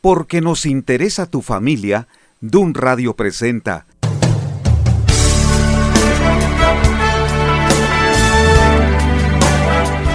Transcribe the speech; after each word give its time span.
Porque 0.00 0.40
nos 0.40 0.64
interesa 0.64 1.26
tu 1.26 1.42
familia, 1.42 2.08
Dun 2.40 2.72
Radio 2.72 3.14
presenta 3.14 3.86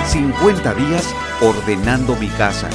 50 0.07 0.73
días 0.73 1.15
ordenando 1.41 2.15
mi 2.15 2.27
casa. 2.29 2.69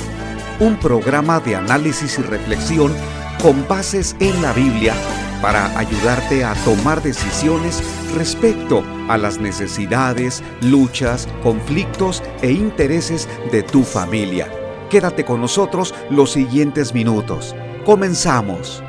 Un 0.60 0.76
programa 0.78 1.40
de 1.40 1.56
análisis 1.56 2.18
y 2.18 2.22
reflexión 2.22 2.92
con 3.42 3.66
bases 3.66 4.14
en 4.20 4.40
la 4.42 4.52
Biblia 4.52 4.94
para 5.42 5.76
ayudarte 5.78 6.44
a 6.44 6.54
tomar 6.64 7.02
decisiones 7.02 7.82
respecto 8.14 8.84
a 9.08 9.16
las 9.16 9.38
necesidades, 9.38 10.44
luchas, 10.60 11.26
conflictos 11.42 12.22
e 12.42 12.52
intereses 12.52 13.28
de 13.50 13.62
tu 13.62 13.82
familia. 13.82 14.59
Quédate 14.90 15.24
con 15.24 15.40
nosotros 15.40 15.94
los 16.10 16.32
siguientes 16.32 16.92
minutos. 16.92 17.54
Comenzamos. 17.86 18.82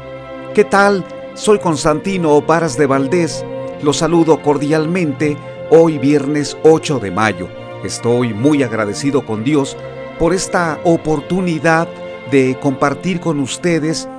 ¿Qué 0.55 0.63
tal? 0.63 1.05
Soy 1.35 1.59
Constantino 1.59 2.41
Varas 2.41 2.75
de 2.75 2.87
Valdés. 2.87 3.45
Los 3.83 3.97
saludo 3.97 4.41
cordialmente 4.41 5.37
hoy 5.69 5.99
viernes 5.99 6.57
8 6.63 6.97
de 6.97 7.11
mayo. 7.11 7.47
Estoy 7.83 8.33
muy 8.33 8.63
agradecido 8.63 9.23
con 9.23 9.43
Dios 9.43 9.77
por 10.17 10.33
esta 10.33 10.79
oportunidad 10.85 11.87
de 12.31 12.57
compartir 12.59 13.19
con 13.19 13.39
ustedes 13.39 14.09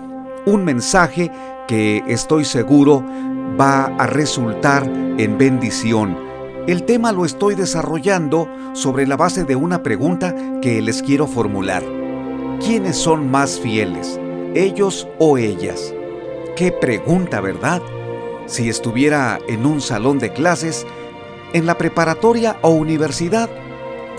un 0.46 0.64
mensaje 0.64 1.32
que 1.66 2.04
estoy 2.06 2.44
seguro 2.44 3.04
va 3.60 3.86
a 3.98 4.06
resultar 4.06 4.84
en 5.18 5.36
bendición 5.36 6.31
el 6.66 6.84
tema 6.84 7.12
lo 7.12 7.24
estoy 7.24 7.54
desarrollando 7.54 8.48
sobre 8.74 9.06
la 9.06 9.16
base 9.16 9.44
de 9.44 9.56
una 9.56 9.82
pregunta 9.82 10.34
que 10.60 10.80
les 10.80 11.02
quiero 11.02 11.26
formular. 11.26 11.82
¿Quiénes 12.60 12.96
son 12.96 13.30
más 13.30 13.58
fieles, 13.58 14.20
ellos 14.54 15.08
o 15.18 15.38
ellas? 15.38 15.92
Qué 16.54 16.70
pregunta, 16.70 17.40
¿verdad? 17.40 17.82
Si 18.46 18.68
estuviera 18.68 19.40
en 19.48 19.66
un 19.66 19.80
salón 19.80 20.20
de 20.20 20.32
clases, 20.32 20.86
en 21.52 21.66
la 21.66 21.76
preparatoria 21.76 22.56
o 22.62 22.70
universidad, 22.70 23.50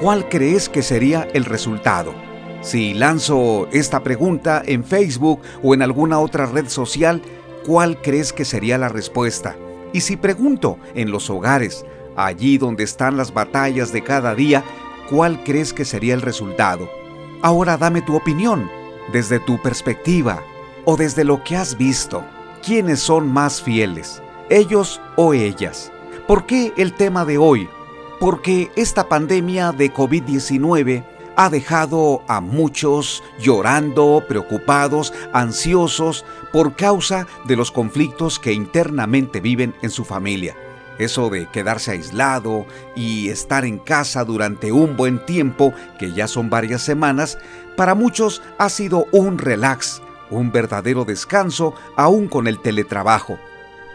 ¿cuál 0.02 0.28
crees 0.28 0.68
que 0.68 0.82
sería 0.82 1.28
el 1.34 1.46
resultado? 1.46 2.14
Si 2.62 2.94
lanzo 2.94 3.68
esta 3.72 4.04
pregunta 4.04 4.62
en 4.66 4.84
Facebook 4.84 5.40
o 5.62 5.74
en 5.74 5.82
alguna 5.82 6.20
otra 6.20 6.46
red 6.46 6.68
social, 6.68 7.22
¿cuál 7.66 8.02
crees 8.02 8.34
que 8.34 8.44
sería 8.44 8.78
la 8.78 8.90
respuesta? 8.90 9.56
Y 9.94 10.02
si 10.02 10.18
pregunto 10.18 10.78
en 10.96 11.12
los 11.12 11.30
hogares, 11.30 11.86
Allí 12.16 12.58
donde 12.58 12.84
están 12.84 13.18
las 13.18 13.34
batallas 13.34 13.92
de 13.92 14.04
cada 14.04 14.36
día, 14.36 14.64
¿cuál 15.10 15.44
crees 15.44 15.74
que 15.74 15.86
sería 15.86 16.14
el 16.14 16.22
resultado? 16.22 16.90
Ahora 17.42 17.78
dame 17.78 18.02
tu 18.02 18.16
opinión, 18.16 18.70
desde 19.12 19.40
tu 19.40 19.62
perspectiva 19.62 20.44
o 20.86 20.96
desde 20.96 21.24
lo 21.24 21.44
que 21.44 21.56
has 21.56 21.78
visto. 21.78 22.24
¿Quiénes 22.66 23.00
son 23.00 23.32
más 23.32 23.62
fieles, 23.62 24.22
ellos 24.50 25.02
o 25.16 25.34
ellas? 25.34 25.92
¿Por 26.28 26.46
qué 26.46 26.72
el 26.78 26.94
tema 26.94 27.26
de 27.26 27.38
hoy? 27.38 27.68
Porque 28.20 28.72
esta 28.76 29.10
pandemia 29.10 29.72
de 29.72 29.94
COVID-19 29.94 31.04
ha 31.36 31.50
dejado 31.50 32.22
a 32.28 32.40
muchos 32.40 33.24
llorando, 33.40 34.24
preocupados, 34.28 35.14
ansiosos 35.34 36.24
por 36.54 36.76
causa 36.76 37.28
de 37.46 37.56
los 37.56 37.72
conflictos 37.72 38.40
que 38.40 38.54
internamente 38.54 39.42
viven 39.42 39.74
en 39.82 39.90
su 39.90 40.06
familia. 40.06 40.56
Eso 41.00 41.30
de 41.30 41.48
quedarse 41.48 41.92
aislado 41.92 42.66
y 42.96 43.30
estar 43.30 43.66
en 43.66 43.80
casa 43.80 44.24
durante 44.24 44.72
un 44.72 44.96
buen 44.96 45.26
tiempo, 45.26 45.74
que 45.98 46.14
ya 46.14 46.28
son 46.28 46.50
varias 46.50 46.82
semanas, 46.82 47.38
para 47.76 47.96
muchos 47.96 48.42
ha 48.60 48.70
sido 48.70 49.08
un 49.12 49.38
relax, 49.40 50.02
un 50.30 50.52
verdadero 50.52 51.06
descanso 51.06 51.74
aún 51.96 52.28
con 52.28 52.48
el 52.48 52.60
teletrabajo. 52.60 53.40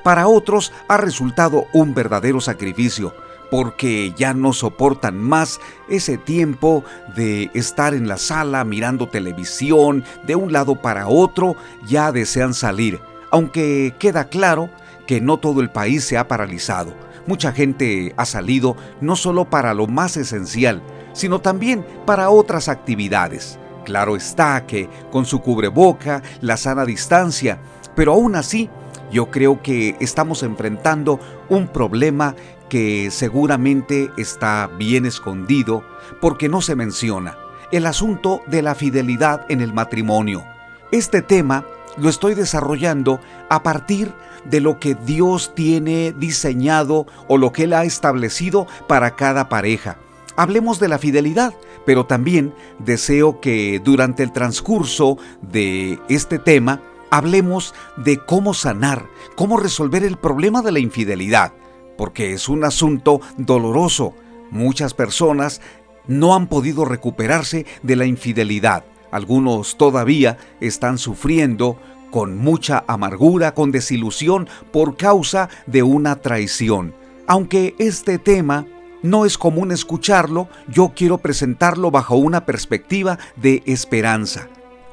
Para 0.02 0.26
otros 0.26 0.72
ha 0.88 0.96
resultado 0.96 1.66
un 1.72 1.94
verdadero 1.94 2.40
sacrificio, 2.40 3.14
porque 3.50 4.12
ya 4.16 4.34
no 4.34 4.52
soportan 4.52 5.18
más 5.18 5.60
ese 5.88 6.18
tiempo 6.18 6.84
de 7.14 7.50
estar 7.54 7.94
en 7.94 8.08
la 8.08 8.18
sala 8.18 8.64
mirando 8.64 9.08
televisión 9.08 10.04
de 10.26 10.34
un 10.34 10.52
lado 10.52 10.76
para 10.76 11.08
otro, 11.08 11.56
ya 11.86 12.12
desean 12.12 12.54
salir, 12.54 13.00
aunque 13.30 13.94
queda 13.98 14.28
claro 14.28 14.70
que 15.08 15.22
no 15.22 15.38
todo 15.38 15.62
el 15.62 15.70
país 15.70 16.04
se 16.04 16.18
ha 16.18 16.28
paralizado. 16.28 16.94
Mucha 17.26 17.50
gente 17.52 18.12
ha 18.18 18.26
salido 18.26 18.76
no 19.00 19.16
solo 19.16 19.46
para 19.46 19.72
lo 19.72 19.86
más 19.86 20.18
esencial, 20.18 20.82
sino 21.14 21.40
también 21.40 21.82
para 22.04 22.28
otras 22.28 22.68
actividades. 22.68 23.58
Claro 23.86 24.16
está 24.16 24.66
que 24.66 24.90
con 25.10 25.24
su 25.24 25.40
cubreboca, 25.40 26.22
la 26.42 26.58
sana 26.58 26.84
distancia, 26.84 27.58
pero 27.96 28.12
aún 28.12 28.36
así 28.36 28.68
yo 29.10 29.30
creo 29.30 29.62
que 29.62 29.96
estamos 29.98 30.42
enfrentando 30.42 31.18
un 31.48 31.68
problema 31.68 32.34
que 32.68 33.10
seguramente 33.10 34.10
está 34.18 34.68
bien 34.78 35.06
escondido 35.06 35.84
porque 36.20 36.50
no 36.50 36.60
se 36.60 36.76
menciona, 36.76 37.38
el 37.72 37.86
asunto 37.86 38.42
de 38.46 38.60
la 38.60 38.74
fidelidad 38.74 39.46
en 39.48 39.62
el 39.62 39.72
matrimonio. 39.72 40.44
Este 40.92 41.22
tema 41.22 41.64
lo 41.96 42.10
estoy 42.10 42.34
desarrollando 42.34 43.20
a 43.48 43.62
partir 43.62 44.12
de 44.44 44.60
lo 44.60 44.78
que 44.78 44.94
Dios 44.94 45.52
tiene 45.54 46.12
diseñado 46.12 47.06
o 47.28 47.38
lo 47.38 47.52
que 47.52 47.64
Él 47.64 47.72
ha 47.72 47.84
establecido 47.84 48.66
para 48.86 49.16
cada 49.16 49.48
pareja. 49.48 49.98
Hablemos 50.36 50.78
de 50.78 50.88
la 50.88 50.98
fidelidad, 50.98 51.54
pero 51.84 52.06
también 52.06 52.54
deseo 52.78 53.40
que 53.40 53.80
durante 53.82 54.22
el 54.22 54.32
transcurso 54.32 55.18
de 55.42 55.98
este 56.08 56.38
tema 56.38 56.80
hablemos 57.10 57.74
de 57.96 58.18
cómo 58.18 58.54
sanar, 58.54 59.06
cómo 59.34 59.56
resolver 59.56 60.04
el 60.04 60.16
problema 60.16 60.62
de 60.62 60.72
la 60.72 60.78
infidelidad, 60.78 61.52
porque 61.96 62.34
es 62.34 62.48
un 62.48 62.64
asunto 62.64 63.20
doloroso. 63.36 64.14
Muchas 64.50 64.94
personas 64.94 65.60
no 66.06 66.34
han 66.34 66.46
podido 66.46 66.84
recuperarse 66.84 67.66
de 67.82 67.96
la 67.96 68.06
infidelidad. 68.06 68.84
Algunos 69.10 69.76
todavía 69.76 70.38
están 70.60 70.98
sufriendo 70.98 71.78
con 72.10 72.38
mucha 72.38 72.84
amargura, 72.86 73.54
con 73.54 73.70
desilusión 73.70 74.48
por 74.72 74.96
causa 74.96 75.48
de 75.66 75.82
una 75.82 76.16
traición. 76.16 76.94
Aunque 77.26 77.74
este 77.78 78.18
tema 78.18 78.66
no 79.02 79.24
es 79.24 79.38
común 79.38 79.70
escucharlo, 79.72 80.48
yo 80.68 80.92
quiero 80.94 81.18
presentarlo 81.18 81.90
bajo 81.90 82.16
una 82.16 82.46
perspectiva 82.46 83.18
de 83.36 83.62
esperanza, 83.66 84.48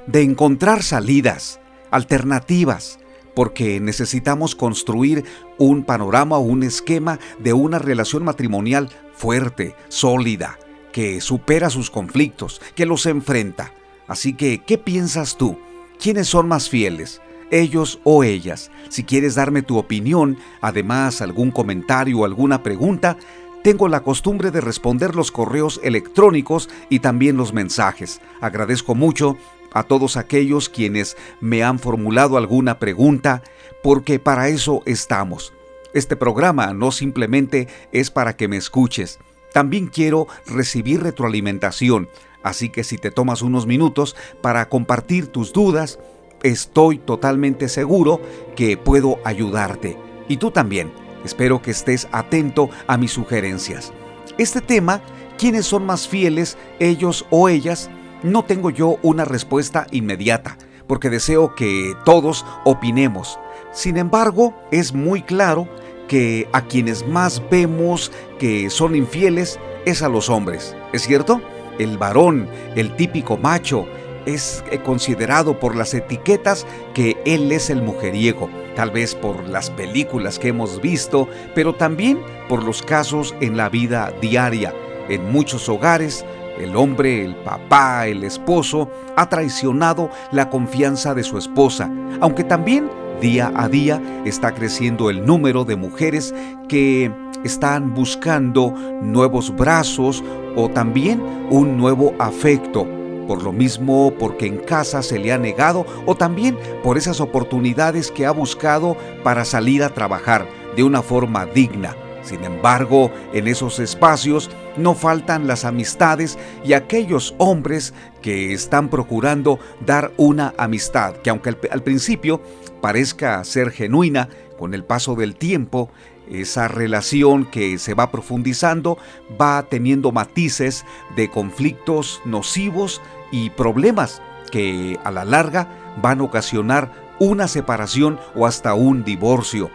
de 0.07 0.21
encontrar 0.21 0.83
salidas, 0.83 1.59
alternativas, 1.91 2.99
porque 3.35 3.79
necesitamos 3.79 4.55
construir 4.55 5.25
un 5.57 5.83
panorama 5.83 6.37
o 6.37 6.41
un 6.41 6.63
esquema 6.63 7.19
de 7.39 7.53
una 7.53 7.79
relación 7.79 8.23
matrimonial 8.23 8.89
fuerte, 9.13 9.75
sólida, 9.89 10.57
que 10.91 11.19
supera 11.19 11.69
sus 11.69 11.89
conflictos, 11.89 12.61
que 12.75 12.85
los 12.85 13.05
enfrenta. 13.05 13.73
Así 14.07 14.33
que, 14.33 14.59
¿qué 14.59 14.77
piensas 14.77 15.37
tú? 15.37 15.57
¿Quiénes 15.99 16.27
son 16.27 16.47
más 16.47 16.69
fieles? 16.69 17.21
ellos 17.51 17.99
o 18.03 18.23
ellas. 18.23 18.71
Si 18.89 19.03
quieres 19.03 19.35
darme 19.35 19.61
tu 19.61 19.77
opinión, 19.77 20.37
además 20.61 21.21
algún 21.21 21.51
comentario 21.51 22.19
o 22.19 22.25
alguna 22.25 22.63
pregunta, 22.63 23.17
tengo 23.63 23.87
la 23.87 24.01
costumbre 24.01 24.51
de 24.51 24.61
responder 24.61 25.15
los 25.15 25.31
correos 25.31 25.79
electrónicos 25.83 26.69
y 26.89 26.99
también 26.99 27.37
los 27.37 27.53
mensajes. 27.53 28.21
Agradezco 28.41 28.93
mucho 28.95 29.37
a 29.73 29.83
todos 29.83 30.17
aquellos 30.17 30.69
quienes 30.69 31.17
me 31.41 31.63
han 31.63 31.79
formulado 31.79 32.37
alguna 32.37 32.79
pregunta, 32.79 33.41
porque 33.83 34.19
para 34.19 34.49
eso 34.49 34.81
estamos. 34.85 35.53
Este 35.93 36.15
programa 36.15 36.73
no 36.73 36.91
simplemente 36.91 37.67
es 37.91 38.11
para 38.11 38.35
que 38.35 38.47
me 38.47 38.57
escuches, 38.57 39.19
también 39.55 39.87
quiero 39.87 40.27
recibir 40.45 41.01
retroalimentación. 41.01 42.09
Así 42.45 42.69
que 42.69 42.83
si 42.83 42.99
te 42.99 43.09
tomas 43.09 43.41
unos 43.41 43.65
minutos 43.65 44.15
para 44.41 44.69
compartir 44.69 45.25
tus 45.29 45.51
dudas, 45.51 45.97
estoy 46.43 46.99
totalmente 46.99 47.67
seguro 47.69 48.21
que 48.55 48.77
puedo 48.77 49.17
ayudarte. 49.25 49.97
Y 50.29 50.37
tú 50.37 50.51
también. 50.51 50.91
Espero 51.25 51.63
que 51.63 51.71
estés 51.71 52.07
atento 52.11 52.69
a 52.85 52.97
mis 52.97 53.09
sugerencias. 53.09 53.91
Este 54.37 54.61
tema, 54.61 55.01
¿quiénes 55.39 55.65
son 55.65 55.87
más 55.87 56.07
fieles, 56.07 56.55
ellos 56.77 57.25
o 57.31 57.49
ellas? 57.49 57.89
No 58.21 58.45
tengo 58.45 58.69
yo 58.69 58.99
una 59.01 59.25
respuesta 59.25 59.87
inmediata, 59.89 60.55
porque 60.85 61.09
deseo 61.09 61.55
que 61.55 61.95
todos 62.05 62.45
opinemos. 62.63 63.39
Sin 63.71 63.97
embargo, 63.97 64.53
es 64.69 64.93
muy 64.93 65.23
claro 65.23 65.67
que 66.07 66.47
a 66.53 66.61
quienes 66.61 67.07
más 67.07 67.41
vemos 67.49 68.11
que 68.37 68.69
son 68.69 68.95
infieles 68.95 69.59
es 69.85 70.03
a 70.03 70.09
los 70.09 70.29
hombres. 70.29 70.75
¿Es 70.93 71.01
cierto? 71.01 71.41
El 71.79 71.97
varón, 71.97 72.47
el 72.75 72.95
típico 72.95 73.37
macho, 73.37 73.85
es 74.25 74.63
eh, 74.71 74.79
considerado 74.79 75.59
por 75.59 75.75
las 75.75 75.93
etiquetas 75.93 76.65
que 76.93 77.17
él 77.25 77.51
es 77.51 77.69
el 77.69 77.81
mujeriego, 77.81 78.49
tal 78.75 78.91
vez 78.91 79.15
por 79.15 79.47
las 79.47 79.69
películas 79.69 80.39
que 80.39 80.49
hemos 80.49 80.81
visto, 80.81 81.27
pero 81.53 81.73
también 81.73 82.19
por 82.49 82.63
los 82.63 82.81
casos 82.81 83.35
en 83.39 83.57
la 83.57 83.69
vida 83.69 84.11
diaria. 84.21 84.73
En 85.09 85.31
muchos 85.31 85.69
hogares 85.69 86.25
El 86.57 86.77
hombre, 86.77 87.25
el 87.25 87.35
papá, 87.35 88.07
el 88.07 88.23
esposo, 88.23 88.89
ha 89.17 89.27
traicionado 89.27 90.09
la 90.31 90.49
confianza 90.49 91.13
de 91.13 91.23
su 91.23 91.37
esposa, 91.37 91.91
aunque 92.21 92.45
también 92.45 92.89
día 93.19 93.51
a 93.57 93.67
día 93.67 94.01
está 94.23 94.53
creciendo 94.53 95.09
el 95.09 95.25
número 95.25 95.65
de 95.65 95.75
mujeres 95.75 96.33
que 96.69 97.11
están 97.43 97.93
buscando 97.93 98.73
nuevos 99.01 99.53
brazos 99.53 100.23
o 100.55 100.69
también 100.69 101.21
un 101.49 101.77
nuevo 101.77 102.13
afecto. 102.19 102.87
Por 103.27 103.41
lo 103.41 103.51
mismo, 103.51 104.13
porque 104.19 104.45
en 104.45 104.57
casa 104.57 105.01
se 105.01 105.17
le 105.17 105.33
ha 105.33 105.37
negado 105.37 105.85
o 106.05 106.15
también 106.15 106.57
por 106.83 106.97
esas 106.97 107.19
oportunidades 107.21 108.11
que 108.11 108.25
ha 108.25 108.31
buscado 108.31 108.95
para 109.23 109.45
salir 109.45 109.83
a 109.83 109.89
trabajar 109.89 110.47
de 110.75 110.83
una 110.83 111.01
forma 111.01 111.45
digna. 111.45 111.95
Sin 112.25 112.43
embargo, 112.43 113.11
en 113.33 113.47
esos 113.47 113.79
espacios 113.79 114.49
no 114.77 114.95
faltan 114.95 115.45
las 115.45 115.63
amistades 115.63 116.39
y 116.63 116.73
aquellos 116.73 117.35
hombres 117.37 117.93
que 118.23 118.51
están 118.51 118.89
procurando 118.89 119.59
dar 119.85 120.11
una 120.17 120.55
amistad 120.57 121.17
que 121.17 121.29
aunque 121.29 121.49
al, 121.49 121.83
principio 121.83 122.41
parezca 122.81 123.43
ser 123.43 123.69
genuina, 123.69 124.27
con 124.57 124.73
el 124.73 124.83
paso 124.83 125.15
del 125.15 125.35
tiempo, 125.35 125.91
esa 126.29 126.67
relación 126.67 127.45
que 127.45 127.77
se 127.77 127.93
va 127.93 128.11
profundizando 128.11 128.97
va 129.39 129.63
teniendo 129.69 130.11
matices 130.11 130.85
de 131.15 131.29
conflictos 131.29 132.21
nocivos 132.25 133.01
y 133.31 133.49
problemas 133.51 134.21
que 134.51 134.99
a 135.03 135.11
la 135.11 135.25
larga 135.25 135.67
van 136.01 136.19
a 136.19 136.23
ocasionar 136.23 136.91
una 137.19 137.47
separación 137.47 138.19
o 138.35 138.45
hasta 138.45 138.73
un 138.73 139.03
divorcio. 139.03 139.69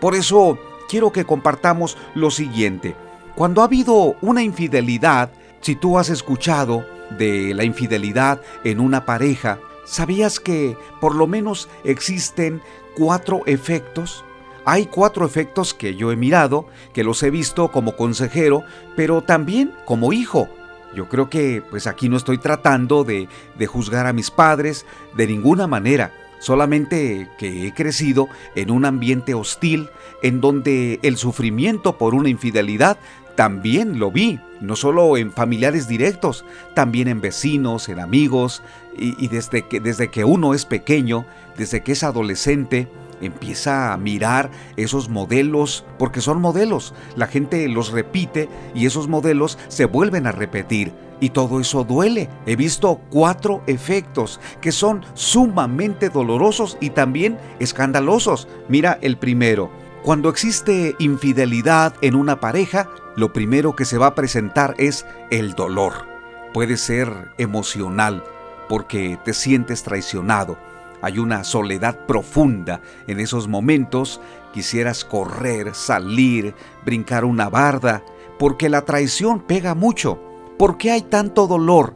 Por 0.00 0.14
eso 0.14 0.58
quiero 0.88 1.12
que 1.12 1.24
compartamos 1.24 1.96
lo 2.14 2.30
siguiente. 2.30 2.96
Cuando 3.34 3.60
ha 3.60 3.64
habido 3.64 4.16
una 4.22 4.42
infidelidad, 4.42 5.30
si 5.60 5.74
tú 5.74 5.98
has 5.98 6.08
escuchado 6.08 6.86
de 7.18 7.54
la 7.54 7.64
infidelidad 7.64 8.40
en 8.64 8.80
una 8.80 9.04
pareja, 9.04 9.58
¿sabías 9.84 10.40
que 10.40 10.76
por 11.00 11.14
lo 11.14 11.26
menos 11.26 11.68
existen 11.84 12.62
cuatro 12.96 13.42
efectos? 13.46 14.24
Hay 14.68 14.86
cuatro 14.86 15.24
efectos 15.24 15.74
que 15.74 15.94
yo 15.94 16.10
he 16.10 16.16
mirado, 16.16 16.66
que 16.92 17.04
los 17.04 17.22
he 17.22 17.30
visto 17.30 17.70
como 17.70 17.96
consejero, 17.96 18.64
pero 18.96 19.22
también 19.22 19.72
como 19.84 20.12
hijo. 20.12 20.48
Yo 20.92 21.08
creo 21.08 21.30
que 21.30 21.62
pues 21.70 21.86
aquí 21.86 22.08
no 22.08 22.16
estoy 22.16 22.38
tratando 22.38 23.04
de, 23.04 23.28
de 23.56 23.66
juzgar 23.66 24.06
a 24.06 24.12
mis 24.12 24.30
padres 24.30 24.84
de 25.16 25.28
ninguna 25.28 25.66
manera 25.68 26.12
solamente 26.38 27.28
que 27.38 27.66
he 27.66 27.74
crecido 27.74 28.28
en 28.54 28.70
un 28.70 28.84
ambiente 28.84 29.34
hostil 29.34 29.88
en 30.22 30.40
donde 30.40 30.98
el 31.02 31.16
sufrimiento 31.16 31.96
por 31.96 32.14
una 32.14 32.28
infidelidad 32.28 32.98
también 33.36 33.98
lo 33.98 34.10
vi, 34.10 34.40
no 34.60 34.76
solo 34.76 35.16
en 35.16 35.30
familiares 35.30 35.86
directos, 35.86 36.44
también 36.74 37.06
en 37.08 37.20
vecinos, 37.20 37.88
en 37.88 38.00
amigos, 38.00 38.62
y, 38.98 39.28
desde, 39.28 39.62
que, 39.62 39.78
desde 39.78 40.08
que 40.08 40.24
uno 40.24 40.54
es 40.54 40.64
pequeño, 40.64 41.26
desde 41.56 41.82
que 41.82 41.92
es 41.92 42.02
adolescente, 42.02 42.88
empieza 43.20 43.92
a 43.92 43.96
mirar 43.96 44.50
esos 44.76 45.08
modelos, 45.08 45.84
porque 45.98 46.20
son 46.20 46.40
modelos, 46.40 46.94
la 47.16 47.26
gente 47.26 47.68
los 47.68 47.90
repite 47.92 48.48
y 48.74 48.86
esos 48.86 49.08
modelos 49.08 49.58
se 49.68 49.84
vuelven 49.84 50.26
a 50.26 50.32
repetir. 50.32 50.92
Y 51.18 51.30
todo 51.30 51.60
eso 51.60 51.84
duele. 51.84 52.28
He 52.44 52.56
visto 52.56 53.00
cuatro 53.10 53.62
efectos 53.66 54.38
que 54.60 54.70
son 54.70 55.02
sumamente 55.14 56.10
dolorosos 56.10 56.76
y 56.80 56.90
también 56.90 57.38
escandalosos. 57.58 58.48
Mira 58.68 58.98
el 59.00 59.16
primero. 59.16 59.70
Cuando 60.02 60.28
existe 60.28 60.94
infidelidad 60.98 61.94
en 62.02 62.14
una 62.14 62.38
pareja, 62.38 62.88
lo 63.16 63.32
primero 63.32 63.74
que 63.74 63.86
se 63.86 63.98
va 63.98 64.08
a 64.08 64.14
presentar 64.14 64.74
es 64.78 65.06
el 65.30 65.54
dolor. 65.54 66.06
Puede 66.52 66.76
ser 66.76 67.32
emocional 67.38 68.22
porque 68.68 69.18
te 69.24 69.32
sientes 69.32 69.82
traicionado. 69.82 70.58
Hay 71.02 71.18
una 71.18 71.44
soledad 71.44 72.06
profunda 72.06 72.80
en 73.06 73.20
esos 73.20 73.48
momentos. 73.48 74.20
Quisieras 74.52 75.04
correr, 75.04 75.74
salir, 75.74 76.54
brincar 76.84 77.24
una 77.24 77.48
barda, 77.48 78.02
porque 78.38 78.68
la 78.68 78.82
traición 78.82 79.40
pega 79.40 79.74
mucho 79.74 80.20
¿Por 80.58 80.78
qué 80.78 80.90
hay 80.90 81.02
tanto 81.02 81.46
dolor? 81.46 81.94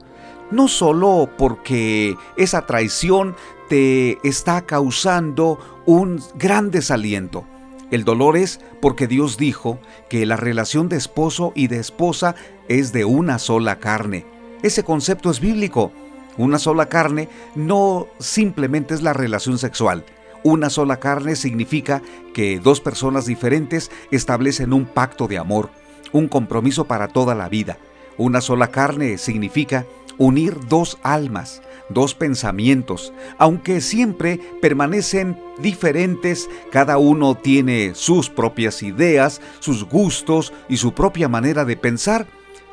No 0.50 0.68
solo 0.68 1.30
porque 1.38 2.16
esa 2.36 2.66
traición 2.66 3.34
te 3.68 4.18
está 4.26 4.62
causando 4.62 5.58
un 5.86 6.22
gran 6.34 6.70
desaliento. 6.70 7.44
El 7.90 8.04
dolor 8.04 8.36
es 8.36 8.60
porque 8.80 9.06
Dios 9.06 9.36
dijo 9.36 9.78
que 10.08 10.26
la 10.26 10.36
relación 10.36 10.88
de 10.88 10.96
esposo 10.96 11.52
y 11.54 11.68
de 11.68 11.78
esposa 11.78 12.34
es 12.68 12.92
de 12.92 13.04
una 13.04 13.38
sola 13.38 13.78
carne. 13.78 14.26
Ese 14.62 14.84
concepto 14.84 15.30
es 15.30 15.40
bíblico. 15.40 15.90
Una 16.36 16.58
sola 16.58 16.86
carne 16.86 17.28
no 17.54 18.06
simplemente 18.18 18.94
es 18.94 19.02
la 19.02 19.12
relación 19.12 19.58
sexual. 19.58 20.04
Una 20.42 20.70
sola 20.70 20.98
carne 20.98 21.36
significa 21.36 22.02
que 22.32 22.60
dos 22.60 22.80
personas 22.80 23.26
diferentes 23.26 23.90
establecen 24.10 24.72
un 24.72 24.86
pacto 24.86 25.28
de 25.28 25.38
amor, 25.38 25.70
un 26.12 26.28
compromiso 26.28 26.86
para 26.86 27.08
toda 27.08 27.34
la 27.34 27.48
vida. 27.48 27.78
Una 28.16 28.40
sola 28.40 28.68
carne 28.68 29.18
significa 29.18 29.86
unir 30.18 30.56
dos 30.68 30.98
almas, 31.02 31.62
dos 31.88 32.14
pensamientos, 32.14 33.12
aunque 33.38 33.80
siempre 33.80 34.40
permanecen 34.60 35.38
diferentes, 35.58 36.48
cada 36.70 36.98
uno 36.98 37.34
tiene 37.34 37.94
sus 37.94 38.30
propias 38.30 38.82
ideas, 38.82 39.40
sus 39.58 39.84
gustos 39.84 40.52
y 40.68 40.76
su 40.76 40.92
propia 40.92 41.28
manera 41.28 41.64
de 41.64 41.76
pensar, 41.76 42.26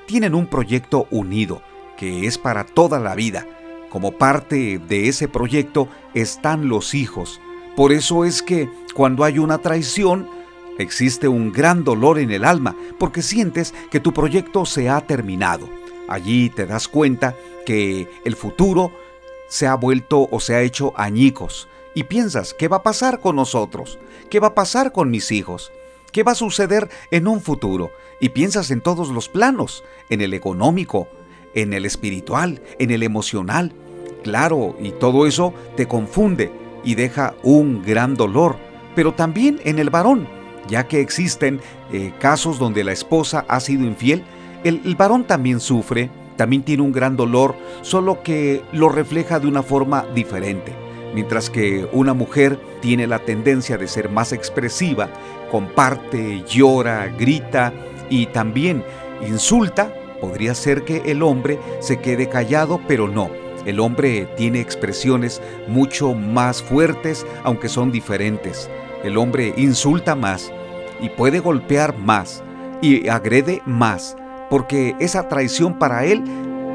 tienen 0.05 0.35
un 0.35 0.47
proyecto 0.47 1.07
unido, 1.09 1.61
que 1.97 2.27
es 2.27 2.37
para 2.37 2.65
toda 2.65 2.99
la 2.99 3.15
vida. 3.15 3.45
Como 3.89 4.13
parte 4.13 4.79
de 4.79 5.07
ese 5.07 5.27
proyecto 5.27 5.87
están 6.13 6.69
los 6.69 6.93
hijos. 6.93 7.41
Por 7.75 7.91
eso 7.91 8.25
es 8.25 8.41
que 8.41 8.69
cuando 8.93 9.23
hay 9.23 9.39
una 9.39 9.57
traición, 9.59 10.29
Existe 10.77 11.27
un 11.27 11.51
gran 11.51 11.83
dolor 11.83 12.19
en 12.19 12.31
el 12.31 12.45
alma 12.45 12.75
porque 12.99 13.21
sientes 13.21 13.73
que 13.89 13.99
tu 13.99 14.13
proyecto 14.13 14.65
se 14.65 14.89
ha 14.89 15.01
terminado. 15.01 15.67
Allí 16.07 16.49
te 16.49 16.65
das 16.65 16.87
cuenta 16.87 17.35
que 17.65 18.07
el 18.23 18.35
futuro 18.35 18.91
se 19.49 19.65
ha 19.65 19.75
vuelto 19.75 20.27
o 20.31 20.39
se 20.39 20.55
ha 20.55 20.61
hecho 20.61 20.93
añicos 20.95 21.67
y 21.95 22.03
piensas, 22.03 22.53
¿qué 22.53 22.67
va 22.67 22.77
a 22.77 22.83
pasar 22.83 23.19
con 23.19 23.35
nosotros? 23.35 23.97
¿Qué 24.29 24.39
va 24.39 24.49
a 24.49 24.55
pasar 24.55 24.91
con 24.91 25.09
mis 25.09 25.31
hijos? 25.31 25.71
¿Qué 26.11 26.21
va 26.23 26.33
a 26.33 26.35
suceder 26.35 26.89
en 27.09 27.27
un 27.27 27.41
futuro? 27.41 27.91
Y 28.19 28.29
piensas 28.29 28.69
en 28.69 28.81
todos 28.81 29.09
los 29.09 29.29
planos, 29.29 29.83
en 30.09 30.21
el 30.21 30.33
económico, 30.33 31.07
en 31.57 31.73
el 31.73 31.85
espiritual, 31.85 32.61
en 32.79 32.91
el 32.91 33.03
emocional. 33.03 33.73
Claro, 34.23 34.77
y 34.81 34.91
todo 34.91 35.27
eso 35.27 35.53
te 35.75 35.87
confunde 35.87 36.51
y 36.83 36.95
deja 36.95 37.35
un 37.43 37.83
gran 37.83 38.15
dolor, 38.15 38.55
pero 38.95 39.13
también 39.13 39.59
en 39.65 39.79
el 39.79 39.89
varón 39.89 40.27
ya 40.67 40.87
que 40.87 41.01
existen 41.01 41.59
eh, 41.91 42.13
casos 42.19 42.59
donde 42.59 42.83
la 42.83 42.91
esposa 42.91 43.45
ha 43.47 43.59
sido 43.59 43.85
infiel, 43.85 44.23
el, 44.63 44.81
el 44.85 44.95
varón 44.95 45.25
también 45.25 45.59
sufre, 45.59 46.09
también 46.35 46.63
tiene 46.63 46.83
un 46.83 46.91
gran 46.91 47.15
dolor, 47.15 47.55
solo 47.81 48.21
que 48.21 48.61
lo 48.71 48.89
refleja 48.89 49.39
de 49.39 49.47
una 49.47 49.63
forma 49.63 50.05
diferente. 50.13 50.73
Mientras 51.13 51.49
que 51.49 51.87
una 51.93 52.13
mujer 52.13 52.59
tiene 52.81 53.07
la 53.07 53.19
tendencia 53.19 53.77
de 53.77 53.87
ser 53.87 54.09
más 54.09 54.33
expresiva, 54.33 55.09
comparte, 55.49 56.43
llora, 56.47 57.07
grita 57.07 57.73
y 58.09 58.27
también 58.27 58.83
insulta, 59.27 59.91
podría 60.19 60.53
ser 60.55 60.83
que 60.83 61.03
el 61.05 61.23
hombre 61.23 61.59
se 61.79 61.99
quede 61.99 62.29
callado, 62.29 62.79
pero 62.87 63.07
no. 63.07 63.29
El 63.65 63.79
hombre 63.79 64.27
tiene 64.37 64.61
expresiones 64.61 65.41
mucho 65.67 66.13
más 66.13 66.61
fuertes, 66.61 67.25
aunque 67.43 67.69
son 67.69 67.91
diferentes. 67.91 68.69
El 69.03 69.17
hombre 69.17 69.53
insulta 69.57 70.15
más, 70.15 70.51
y 71.01 71.09
puede 71.09 71.39
golpear 71.39 71.97
más 71.97 72.43
y 72.81 73.07
agrede 73.07 73.61
más, 73.65 74.15
porque 74.49 74.95
esa 74.99 75.27
traición 75.27 75.77
para 75.77 76.05
él 76.05 76.23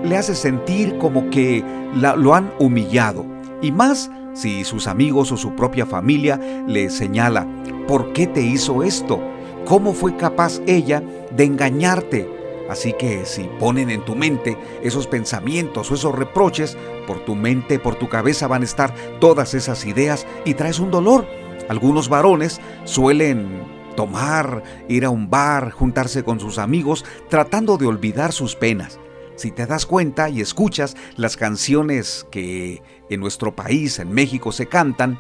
le 0.04 0.16
hace 0.16 0.34
sentir 0.34 0.98
como 0.98 1.30
que 1.30 1.64
lo 1.94 2.34
han 2.34 2.52
humillado. 2.58 3.24
Y 3.60 3.72
más 3.72 4.10
si 4.34 4.64
sus 4.64 4.86
amigos 4.86 5.30
o 5.32 5.36
su 5.36 5.54
propia 5.54 5.86
familia 5.86 6.40
le 6.66 6.90
señala, 6.90 7.46
¿por 7.86 8.12
qué 8.12 8.26
te 8.26 8.42
hizo 8.42 8.82
esto? 8.82 9.20
¿Cómo 9.64 9.92
fue 9.92 10.16
capaz 10.16 10.60
ella 10.66 11.02
de 11.34 11.44
engañarte? 11.44 12.41
Así 12.72 12.94
que 12.94 13.26
si 13.26 13.44
ponen 13.60 13.90
en 13.90 14.02
tu 14.02 14.16
mente 14.16 14.56
esos 14.82 15.06
pensamientos 15.06 15.90
o 15.90 15.94
esos 15.94 16.14
reproches, 16.14 16.78
por 17.06 17.22
tu 17.22 17.34
mente, 17.34 17.78
por 17.78 17.96
tu 17.96 18.08
cabeza 18.08 18.46
van 18.46 18.62
a 18.62 18.64
estar 18.64 18.94
todas 19.20 19.52
esas 19.52 19.84
ideas 19.84 20.26
y 20.46 20.54
traes 20.54 20.78
un 20.78 20.90
dolor. 20.90 21.26
Algunos 21.68 22.08
varones 22.08 22.62
suelen 22.84 23.62
tomar, 23.94 24.62
ir 24.88 25.04
a 25.04 25.10
un 25.10 25.28
bar, 25.28 25.70
juntarse 25.70 26.24
con 26.24 26.40
sus 26.40 26.56
amigos, 26.56 27.04
tratando 27.28 27.76
de 27.76 27.84
olvidar 27.86 28.32
sus 28.32 28.56
penas. 28.56 28.98
Si 29.36 29.50
te 29.50 29.66
das 29.66 29.84
cuenta 29.84 30.30
y 30.30 30.40
escuchas 30.40 30.96
las 31.16 31.36
canciones 31.36 32.26
que 32.30 32.82
en 33.10 33.20
nuestro 33.20 33.54
país, 33.54 33.98
en 33.98 34.12
México, 34.12 34.50
se 34.50 34.64
cantan, 34.64 35.18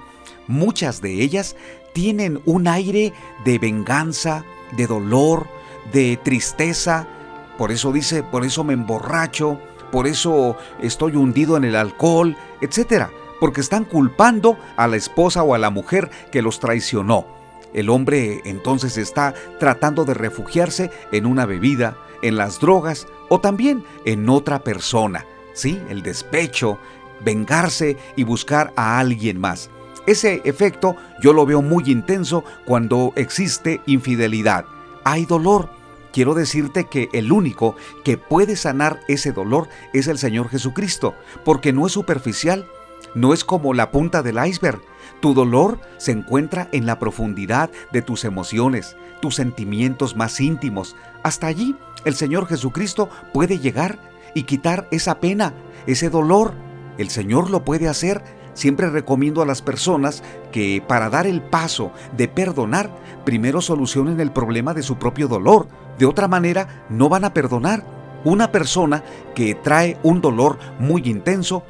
muchas 0.48 1.02
de 1.02 1.20
ellas 1.20 1.54
tienen 1.92 2.40
un 2.46 2.66
aire 2.66 3.12
de 3.44 3.58
venganza, 3.58 4.46
de 4.74 4.86
dolor, 4.86 5.46
de 5.92 6.18
tristeza. 6.22 7.06
Por 7.58 7.72
eso 7.72 7.92
dice, 7.92 8.22
por 8.22 8.44
eso 8.44 8.64
me 8.64 8.72
emborracho, 8.72 9.60
por 9.90 10.06
eso 10.06 10.56
estoy 10.80 11.16
hundido 11.16 11.56
en 11.56 11.64
el 11.64 11.76
alcohol, 11.76 12.36
etc. 12.60 13.06
Porque 13.40 13.60
están 13.60 13.84
culpando 13.84 14.58
a 14.76 14.86
la 14.86 14.96
esposa 14.96 15.42
o 15.42 15.54
a 15.54 15.58
la 15.58 15.70
mujer 15.70 16.10
que 16.30 16.42
los 16.42 16.60
traicionó. 16.60 17.26
El 17.74 17.90
hombre 17.90 18.40
entonces 18.44 18.96
está 18.98 19.34
tratando 19.58 20.04
de 20.04 20.14
refugiarse 20.14 20.90
en 21.10 21.26
una 21.26 21.46
bebida, 21.46 21.96
en 22.22 22.36
las 22.36 22.60
drogas 22.60 23.06
o 23.28 23.40
también 23.40 23.84
en 24.04 24.28
otra 24.28 24.60
persona. 24.60 25.26
Sí, 25.54 25.80
el 25.88 26.02
despecho, 26.02 26.78
vengarse 27.24 27.96
y 28.16 28.24
buscar 28.24 28.72
a 28.76 28.98
alguien 28.98 29.40
más. 29.40 29.70
Ese 30.06 30.40
efecto 30.44 30.96
yo 31.20 31.32
lo 31.32 31.46
veo 31.46 31.62
muy 31.62 31.84
intenso 31.86 32.44
cuando 32.64 33.12
existe 33.16 33.80
infidelidad. 33.86 34.64
Hay 35.04 35.26
dolor. 35.26 35.68
Quiero 36.12 36.34
decirte 36.34 36.84
que 36.84 37.08
el 37.12 37.32
único 37.32 37.74
que 38.04 38.18
puede 38.18 38.56
sanar 38.56 39.00
ese 39.08 39.32
dolor 39.32 39.68
es 39.92 40.08
el 40.08 40.18
Señor 40.18 40.48
Jesucristo, 40.50 41.14
porque 41.44 41.72
no 41.72 41.86
es 41.86 41.92
superficial, 41.92 42.66
no 43.14 43.32
es 43.32 43.44
como 43.44 43.74
la 43.74 43.90
punta 43.90 44.22
del 44.22 44.44
iceberg. 44.44 44.80
Tu 45.20 45.34
dolor 45.34 45.80
se 45.98 46.12
encuentra 46.12 46.68
en 46.72 46.84
la 46.84 46.98
profundidad 46.98 47.70
de 47.92 48.02
tus 48.02 48.24
emociones, 48.24 48.96
tus 49.20 49.36
sentimientos 49.36 50.16
más 50.16 50.40
íntimos. 50.40 50.96
Hasta 51.22 51.46
allí 51.46 51.76
el 52.04 52.14
Señor 52.14 52.46
Jesucristo 52.46 53.08
puede 53.32 53.58
llegar 53.58 53.98
y 54.34 54.42
quitar 54.42 54.88
esa 54.90 55.20
pena, 55.20 55.54
ese 55.86 56.10
dolor. 56.10 56.54
El 56.98 57.08
Señor 57.08 57.50
lo 57.50 57.64
puede 57.64 57.88
hacer. 57.88 58.22
Siempre 58.54 58.90
recomiendo 58.90 59.40
a 59.40 59.46
las 59.46 59.62
personas 59.62 60.22
que 60.50 60.82
para 60.86 61.08
dar 61.08 61.26
el 61.26 61.40
paso 61.40 61.90
de 62.16 62.28
perdonar, 62.28 62.90
primero 63.24 63.60
solucionen 63.60 64.20
el 64.20 64.32
problema 64.32 64.74
de 64.74 64.82
su 64.82 64.96
propio 64.96 65.28
dolor. 65.28 65.68
De 65.98 66.06
otra 66.06 66.28
manera, 66.28 66.84
no 66.88 67.08
van 67.08 67.24
a 67.24 67.34
perdonar. 67.34 67.84
Una 68.24 68.52
persona 68.52 69.02
que 69.34 69.54
trae 69.54 69.98
un 70.02 70.20
dolor 70.20 70.58
muy 70.78 71.02
intenso 71.06 71.64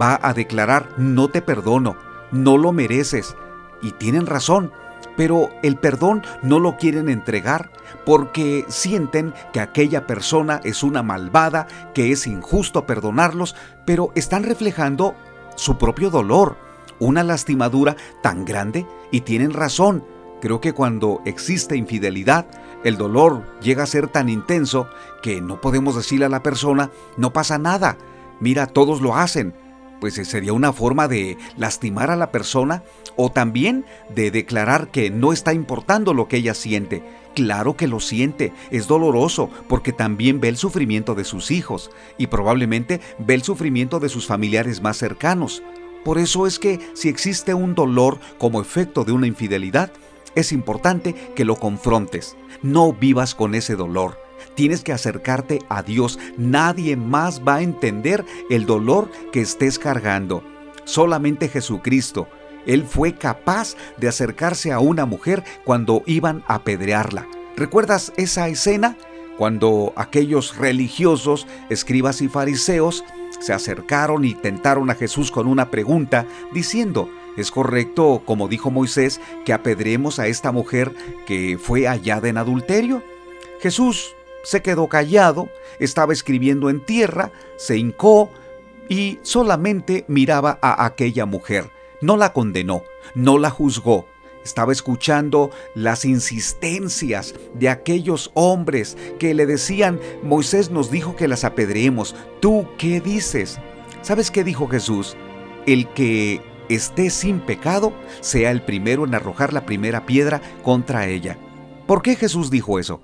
va 0.00 0.18
a 0.22 0.34
declarar, 0.34 0.88
no 0.96 1.28
te 1.28 1.42
perdono, 1.42 1.96
no 2.32 2.58
lo 2.58 2.72
mereces. 2.72 3.36
Y 3.82 3.92
tienen 3.92 4.26
razón, 4.26 4.72
pero 5.16 5.50
el 5.62 5.76
perdón 5.76 6.22
no 6.42 6.58
lo 6.58 6.76
quieren 6.76 7.08
entregar 7.08 7.70
porque 8.04 8.64
sienten 8.68 9.34
que 9.52 9.60
aquella 9.60 10.06
persona 10.06 10.60
es 10.64 10.82
una 10.82 11.02
malvada, 11.02 11.66
que 11.94 12.12
es 12.12 12.26
injusto 12.26 12.86
perdonarlos, 12.86 13.54
pero 13.84 14.10
están 14.14 14.44
reflejando 14.44 15.14
su 15.56 15.78
propio 15.78 16.10
dolor, 16.10 16.56
una 16.98 17.22
lastimadura 17.22 17.96
tan 18.22 18.44
grande 18.44 18.86
y 19.10 19.22
tienen 19.22 19.52
razón. 19.52 20.04
Creo 20.42 20.60
que 20.60 20.72
cuando 20.72 21.22
existe 21.24 21.76
infidelidad, 21.76 22.46
el 22.82 22.96
dolor 22.96 23.44
llega 23.60 23.84
a 23.84 23.86
ser 23.86 24.08
tan 24.08 24.28
intenso 24.28 24.88
que 25.22 25.40
no 25.40 25.60
podemos 25.60 25.94
decirle 25.94 26.24
a 26.24 26.28
la 26.28 26.42
persona, 26.42 26.90
no 27.16 27.32
pasa 27.32 27.58
nada, 27.58 27.96
mira, 28.40 28.66
todos 28.66 29.00
lo 29.00 29.14
hacen, 29.14 29.54
pues 30.00 30.18
eh, 30.18 30.24
sería 30.24 30.52
una 30.52 30.72
forma 30.72 31.06
de 31.06 31.38
lastimar 31.56 32.10
a 32.10 32.16
la 32.16 32.32
persona 32.32 32.82
o 33.14 33.30
también 33.30 33.84
de 34.16 34.32
declarar 34.32 34.88
que 34.88 35.10
no 35.10 35.32
está 35.32 35.54
importando 35.54 36.12
lo 36.12 36.26
que 36.26 36.38
ella 36.38 36.54
siente. 36.54 37.04
Claro 37.36 37.76
que 37.76 37.86
lo 37.86 38.00
siente, 38.00 38.52
es 38.72 38.88
doloroso 38.88 39.48
porque 39.68 39.92
también 39.92 40.40
ve 40.40 40.48
el 40.48 40.56
sufrimiento 40.56 41.14
de 41.14 41.22
sus 41.22 41.52
hijos 41.52 41.92
y 42.18 42.26
probablemente 42.26 43.00
ve 43.20 43.34
el 43.34 43.44
sufrimiento 43.44 44.00
de 44.00 44.08
sus 44.08 44.26
familiares 44.26 44.82
más 44.82 44.96
cercanos. 44.96 45.62
Por 46.04 46.18
eso 46.18 46.48
es 46.48 46.58
que 46.58 46.80
si 46.94 47.08
existe 47.08 47.54
un 47.54 47.76
dolor 47.76 48.18
como 48.38 48.60
efecto 48.60 49.04
de 49.04 49.12
una 49.12 49.28
infidelidad, 49.28 49.92
es 50.34 50.52
importante 50.52 51.14
que 51.34 51.44
lo 51.44 51.56
confrontes. 51.56 52.36
No 52.62 52.92
vivas 52.92 53.34
con 53.34 53.54
ese 53.54 53.76
dolor. 53.76 54.18
Tienes 54.54 54.82
que 54.82 54.92
acercarte 54.92 55.60
a 55.68 55.82
Dios. 55.82 56.18
Nadie 56.36 56.96
más 56.96 57.42
va 57.46 57.56
a 57.56 57.62
entender 57.62 58.24
el 58.50 58.66
dolor 58.66 59.10
que 59.32 59.40
estés 59.40 59.78
cargando. 59.78 60.42
Solamente 60.84 61.48
Jesucristo. 61.48 62.28
Él 62.66 62.84
fue 62.84 63.14
capaz 63.14 63.74
de 63.96 64.08
acercarse 64.08 64.72
a 64.72 64.78
una 64.78 65.04
mujer 65.04 65.42
cuando 65.64 66.02
iban 66.06 66.44
a 66.46 66.56
apedrearla. 66.56 67.26
¿Recuerdas 67.56 68.12
esa 68.16 68.48
escena? 68.48 68.96
Cuando 69.36 69.92
aquellos 69.96 70.56
religiosos, 70.56 71.46
escribas 71.70 72.20
y 72.20 72.28
fariseos 72.28 73.04
se 73.40 73.52
acercaron 73.52 74.24
y 74.24 74.34
tentaron 74.34 74.90
a 74.90 74.94
Jesús 74.94 75.30
con 75.30 75.48
una 75.48 75.70
pregunta, 75.70 76.26
diciendo, 76.52 77.08
¿es 77.36 77.50
correcto, 77.50 78.22
como 78.24 78.48
dijo 78.48 78.70
Moisés, 78.70 79.20
que 79.44 79.52
apedremos 79.52 80.18
a 80.18 80.26
esta 80.26 80.52
mujer 80.52 80.92
que 81.26 81.58
fue 81.60 81.86
hallada 81.86 82.28
en 82.28 82.38
adulterio? 82.38 83.02
Jesús 83.60 84.14
se 84.42 84.62
quedó 84.62 84.88
callado, 84.88 85.48
estaba 85.78 86.12
escribiendo 86.12 86.68
en 86.70 86.84
tierra, 86.84 87.32
se 87.56 87.76
hincó 87.76 88.30
y 88.88 89.18
solamente 89.22 90.04
miraba 90.08 90.58
a 90.60 90.84
aquella 90.84 91.26
mujer. 91.26 91.70
No 92.00 92.16
la 92.16 92.32
condenó, 92.32 92.82
no 93.14 93.38
la 93.38 93.50
juzgó. 93.50 94.06
Estaba 94.44 94.72
escuchando 94.72 95.50
las 95.76 96.04
insistencias 96.04 97.34
de 97.54 97.68
aquellos 97.68 98.32
hombres 98.34 98.96
que 99.20 99.34
le 99.34 99.46
decían, 99.46 100.00
Moisés 100.24 100.70
nos 100.70 100.90
dijo 100.90 101.14
que 101.14 101.28
las 101.28 101.44
apedreemos. 101.44 102.16
¿Tú 102.40 102.66
qué 102.76 103.00
dices? 103.00 103.60
¿Sabes 104.02 104.32
qué 104.32 104.42
dijo 104.42 104.66
Jesús? 104.66 105.16
El 105.64 105.88
que 105.90 106.40
esté 106.74 107.10
sin 107.10 107.40
pecado 107.40 107.92
sea 108.20 108.50
el 108.50 108.62
primero 108.62 109.04
en 109.04 109.14
arrojar 109.14 109.52
la 109.52 109.66
primera 109.66 110.06
piedra 110.06 110.40
contra 110.62 111.06
ella. 111.06 111.38
¿Por 111.86 112.02
qué 112.02 112.16
Jesús 112.16 112.50
dijo 112.50 112.78
eso? 112.78 113.00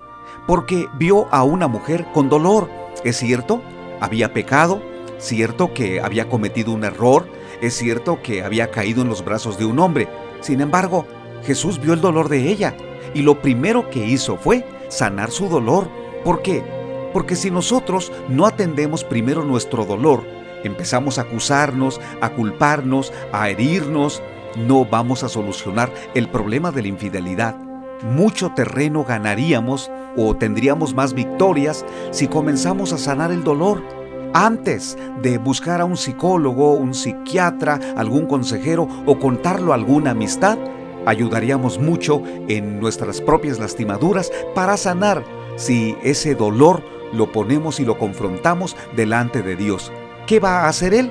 porque 0.48 0.88
vio 0.94 1.28
a 1.30 1.44
una 1.44 1.68
mujer 1.68 2.06
con 2.14 2.30
dolor. 2.30 2.70
Es 3.04 3.18
cierto, 3.18 3.60
había 4.00 4.32
pecado, 4.32 4.82
cierto 5.18 5.74
que 5.74 6.00
había 6.00 6.30
cometido 6.30 6.72
un 6.72 6.84
error, 6.84 7.28
es 7.60 7.74
cierto 7.74 8.22
que 8.22 8.42
había 8.42 8.70
caído 8.70 9.02
en 9.02 9.10
los 9.10 9.22
brazos 9.22 9.58
de 9.58 9.66
un 9.66 9.78
hombre. 9.78 10.08
Sin 10.40 10.62
embargo, 10.62 11.06
Jesús 11.44 11.78
vio 11.78 11.92
el 11.92 12.00
dolor 12.00 12.30
de 12.30 12.48
ella 12.48 12.74
y 13.12 13.20
lo 13.20 13.42
primero 13.42 13.90
que 13.90 14.06
hizo 14.06 14.38
fue 14.38 14.64
sanar 14.88 15.30
su 15.30 15.50
dolor. 15.50 15.90
¿Por 16.24 16.40
qué? 16.40 16.64
Porque 17.12 17.36
si 17.36 17.50
nosotros 17.50 18.10
no 18.30 18.46
atendemos 18.46 19.04
primero 19.04 19.44
nuestro 19.44 19.84
dolor, 19.84 20.24
empezamos 20.64 21.18
a 21.18 21.22
acusarnos, 21.22 22.00
a 22.20 22.30
culparnos, 22.30 23.12
a 23.32 23.48
herirnos, 23.48 24.22
no 24.56 24.84
vamos 24.84 25.22
a 25.22 25.28
solucionar 25.28 25.92
el 26.14 26.28
problema 26.28 26.70
de 26.70 26.82
la 26.82 26.88
infidelidad 26.88 27.68
mucho 28.02 28.50
terreno 28.50 29.04
ganaríamos 29.04 29.90
o 30.16 30.36
tendríamos 30.36 30.94
más 30.94 31.14
victorias 31.14 31.84
si 32.10 32.28
comenzamos 32.28 32.92
a 32.92 32.98
sanar 32.98 33.32
el 33.32 33.44
dolor 33.44 33.82
antes 34.34 34.96
de 35.22 35.38
buscar 35.38 35.80
a 35.80 35.84
un 35.84 35.96
psicólogo, 35.96 36.74
un 36.74 36.94
psiquiatra, 36.94 37.80
algún 37.96 38.26
consejero 38.26 38.86
o 39.06 39.18
contarlo 39.18 39.72
a 39.72 39.76
alguna 39.76 40.10
amistad. 40.10 40.58
Ayudaríamos 41.06 41.78
mucho 41.78 42.22
en 42.48 42.78
nuestras 42.80 43.20
propias 43.20 43.58
lastimaduras 43.58 44.30
para 44.54 44.76
sanar 44.76 45.24
si 45.56 45.96
ese 46.02 46.34
dolor 46.34 46.82
lo 47.12 47.32
ponemos 47.32 47.80
y 47.80 47.86
lo 47.86 47.98
confrontamos 47.98 48.76
delante 48.94 49.42
de 49.42 49.56
Dios. 49.56 49.90
¿Qué 50.28 50.40
va 50.40 50.64
a 50.64 50.68
hacer 50.68 50.92
Él? 50.92 51.10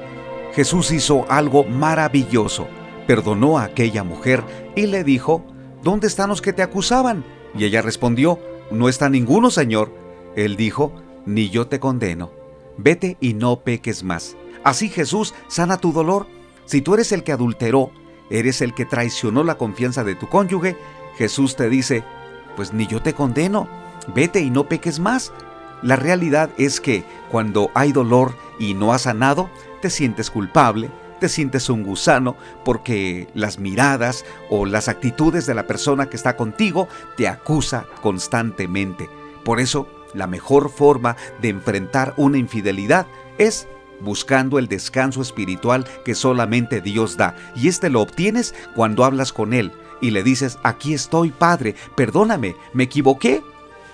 Jesús 0.53 0.91
hizo 0.91 1.25
algo 1.27 1.63
maravilloso. 1.63 2.67
Perdonó 3.07 3.57
a 3.57 3.63
aquella 3.63 4.03
mujer 4.03 4.43
y 4.75 4.85
le 4.85 5.03
dijo, 5.03 5.43
¿dónde 5.81 6.05
están 6.05 6.29
los 6.29 6.39
que 6.39 6.53
te 6.53 6.61
acusaban? 6.61 7.25
Y 7.57 7.65
ella 7.65 7.81
respondió, 7.81 8.39
no 8.69 8.87
está 8.87 9.09
ninguno, 9.09 9.49
Señor. 9.49 9.91
Él 10.35 10.55
dijo, 10.55 10.93
ni 11.25 11.49
yo 11.49 11.65
te 11.65 11.79
condeno. 11.79 12.29
Vete 12.77 13.17
y 13.19 13.33
no 13.33 13.61
peques 13.61 14.03
más. 14.03 14.37
Así 14.63 14.87
Jesús 14.87 15.33
sana 15.47 15.77
tu 15.77 15.93
dolor. 15.93 16.27
Si 16.65 16.81
tú 16.81 16.93
eres 16.93 17.11
el 17.11 17.23
que 17.23 17.31
adulteró, 17.31 17.89
eres 18.29 18.61
el 18.61 18.75
que 18.75 18.85
traicionó 18.85 19.43
la 19.43 19.57
confianza 19.57 20.03
de 20.03 20.13
tu 20.13 20.29
cónyuge, 20.29 20.77
Jesús 21.17 21.55
te 21.55 21.69
dice, 21.69 22.03
pues 22.55 22.71
ni 22.71 22.85
yo 22.85 23.01
te 23.01 23.13
condeno. 23.13 23.67
Vete 24.13 24.41
y 24.41 24.51
no 24.51 24.69
peques 24.69 24.99
más. 24.99 25.33
La 25.81 25.95
realidad 25.95 26.51
es 26.59 26.79
que 26.79 27.03
cuando 27.31 27.71
hay 27.73 27.93
dolor 27.93 28.35
y 28.59 28.73
no 28.73 28.93
has 28.93 29.03
sanado, 29.03 29.49
te 29.81 29.89
sientes 29.89 30.31
culpable, 30.31 30.89
te 31.19 31.29
sientes 31.29 31.69
un 31.69 31.83
gusano 31.83 32.35
porque 32.63 33.27
las 33.33 33.59
miradas 33.59 34.25
o 34.49 34.65
las 34.65 34.87
actitudes 34.87 35.45
de 35.45 35.55
la 35.55 35.67
persona 35.67 36.09
que 36.09 36.15
está 36.15 36.35
contigo 36.37 36.87
te 37.15 37.27
acusa 37.27 37.85
constantemente. 38.01 39.09
Por 39.43 39.59
eso, 39.59 39.87
la 40.13 40.27
mejor 40.27 40.69
forma 40.69 41.15
de 41.41 41.49
enfrentar 41.49 42.13
una 42.17 42.37
infidelidad 42.37 43.07
es 43.37 43.67
buscando 43.99 44.59
el 44.59 44.67
descanso 44.67 45.21
espiritual 45.21 45.85
que 46.05 46.15
solamente 46.15 46.81
Dios 46.81 47.17
da. 47.17 47.35
Y 47.55 47.67
este 47.67 47.89
lo 47.89 48.01
obtienes 48.01 48.53
cuando 48.75 49.03
hablas 49.03 49.33
con 49.33 49.53
Él 49.53 49.71
y 50.01 50.11
le 50.11 50.23
dices, 50.23 50.59
aquí 50.63 50.93
estoy, 50.93 51.31
Padre, 51.31 51.75
perdóname, 51.95 52.55
me 52.73 52.83
equivoqué. 52.83 53.41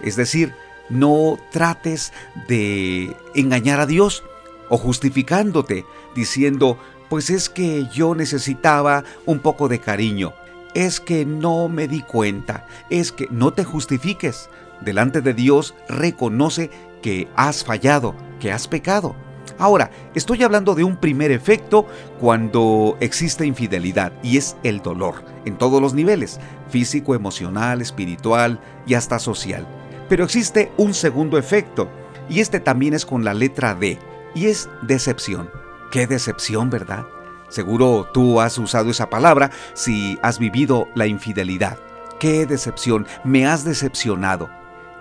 Es 0.01 0.15
decir, 0.15 0.53
no 0.89 1.38
trates 1.51 2.12
de 2.48 3.15
engañar 3.36 3.79
a 3.79 3.86
Dios 3.86 4.24
o 4.74 4.77
justificándote, 4.80 5.86
diciendo, 6.15 6.80
pues 7.08 7.30
es 7.30 7.48
que 7.48 7.86
yo 7.94 8.15
necesitaba 8.15 9.03
un 9.27 9.38
poco 9.38 9.68
de 9.68 9.77
cariño. 9.77 10.34
Es 10.74 11.00
que 11.00 11.27
no 11.27 11.70
me 11.70 11.88
di 11.88 12.01
cuenta. 12.01 12.65
Es 12.89 13.12
que 13.12 13.27
no 13.30 13.53
te 13.53 13.65
justifiques. 13.65 14.50
Delante 14.82 15.22
de 15.22 15.36
Dios 15.36 15.75
reconoce 15.88 16.72
que 17.03 17.27
has 17.36 17.63
fallado, 17.63 18.15
que 18.39 18.51
has 18.51 18.68
pecado. 18.68 19.15
Ahora, 19.60 19.92
estoy 20.15 20.42
hablando 20.42 20.74
de 20.74 20.84
un 20.84 20.98
primer 20.98 21.30
efecto 21.30 21.86
cuando 22.20 22.98
existe 23.00 23.46
infidelidad 23.46 24.12
y 24.24 24.38
es 24.38 24.58
el 24.63 24.82
dolor, 24.82 25.24
en 25.46 25.60
todos 25.60 25.84
los 25.84 25.94
niveles, 25.94 26.39
físico, 26.70 27.13
emocional, 27.13 27.80
espiritual 27.80 28.60
y 28.88 28.96
hasta 28.96 29.20
social. 29.20 29.68
Pero 30.10 30.24
existe 30.24 30.72
un 30.77 30.96
segundo 30.96 31.38
efecto, 31.38 31.89
y 32.27 32.39
este 32.39 32.60
también 32.60 32.96
es 32.96 33.06
con 33.06 33.24
la 33.24 33.36
letra 33.36 33.75
D, 33.75 34.00
y 34.36 34.48
es 34.48 34.70
decepción. 34.82 35.50
Qué 35.92 36.08
decepción, 36.08 36.70
¿verdad? 36.70 37.06
Seguro 37.50 38.10
tú 38.13 38.42
has 38.42 38.58
usado 38.58 38.90
esa 38.90 39.10
palabra 39.10 39.52
si 39.74 40.18
has 40.24 40.40
vivido 40.40 40.88
la 40.96 41.06
infidelidad. 41.06 41.78
Qué 42.20 42.46
decepción, 42.46 43.06
me 43.24 43.46
has 43.46 43.63
decepcionado. 43.63 44.50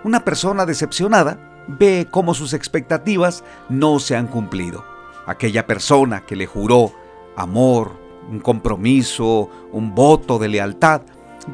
Una 0.03 0.23
persona 0.23 0.65
decepcionada 0.65 1.37
ve 1.67 2.07
cómo 2.11 2.33
sus 2.33 2.53
expectativas 2.53 3.43
no 3.69 3.99
se 3.99 4.15
han 4.15 4.27
cumplido. 4.27 4.85
Aquella 5.25 5.65
persona 5.65 6.25
que 6.25 6.35
le 6.35 6.45
juró 6.45 6.91
amor, 7.35 7.93
un 8.29 8.39
compromiso, 8.39 9.49
un 9.71 9.95
voto 9.95 10.37
de 10.37 10.49
lealtad, 10.49 11.01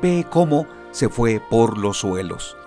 ve 0.02 0.26
cómo 0.30 0.66
se 0.92 1.10
fue 1.10 1.42
por 1.50 1.78
los 1.78 2.00
suelos. 2.00 2.58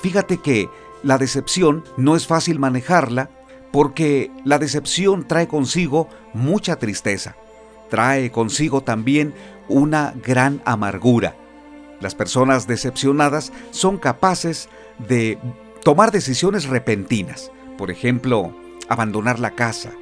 Fíjate 0.00 0.38
que 0.38 0.68
la 1.02 1.18
decepción 1.18 1.84
no 1.96 2.16
es 2.16 2.26
fácil 2.26 2.58
manejarla 2.58 3.30
porque 3.72 4.30
la 4.44 4.58
decepción 4.58 5.26
trae 5.26 5.48
consigo 5.48 6.08
mucha 6.32 6.76
tristeza, 6.76 7.36
trae 7.90 8.30
consigo 8.30 8.82
también 8.82 9.34
una 9.68 10.14
gran 10.22 10.62
amargura. 10.64 11.36
Las 12.00 12.14
personas 12.14 12.66
decepcionadas 12.66 13.52
son 13.70 13.98
capaces 13.98 14.68
de 14.98 15.38
tomar 15.82 16.12
decisiones 16.12 16.66
repentinas, 16.66 17.50
por 17.78 17.90
ejemplo, 17.90 18.54
abandonar 18.88 19.38
la 19.38 19.52
casa, 19.52 19.92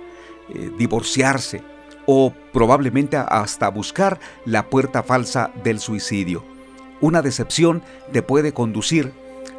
eh, 0.49 0.71
divorciarse 0.77 1.63
o 2.07 2.33
probablemente 2.53 3.17
hasta 3.17 3.69
buscar 3.69 4.19
la 4.45 4.69
puerta 4.69 5.03
falsa 5.03 5.51
del 5.63 5.81
suicidio. 5.81 6.45
Una 7.01 7.23
decepción 7.23 7.83
te 8.13 8.23
puede 8.23 8.53
conducir 8.53 9.13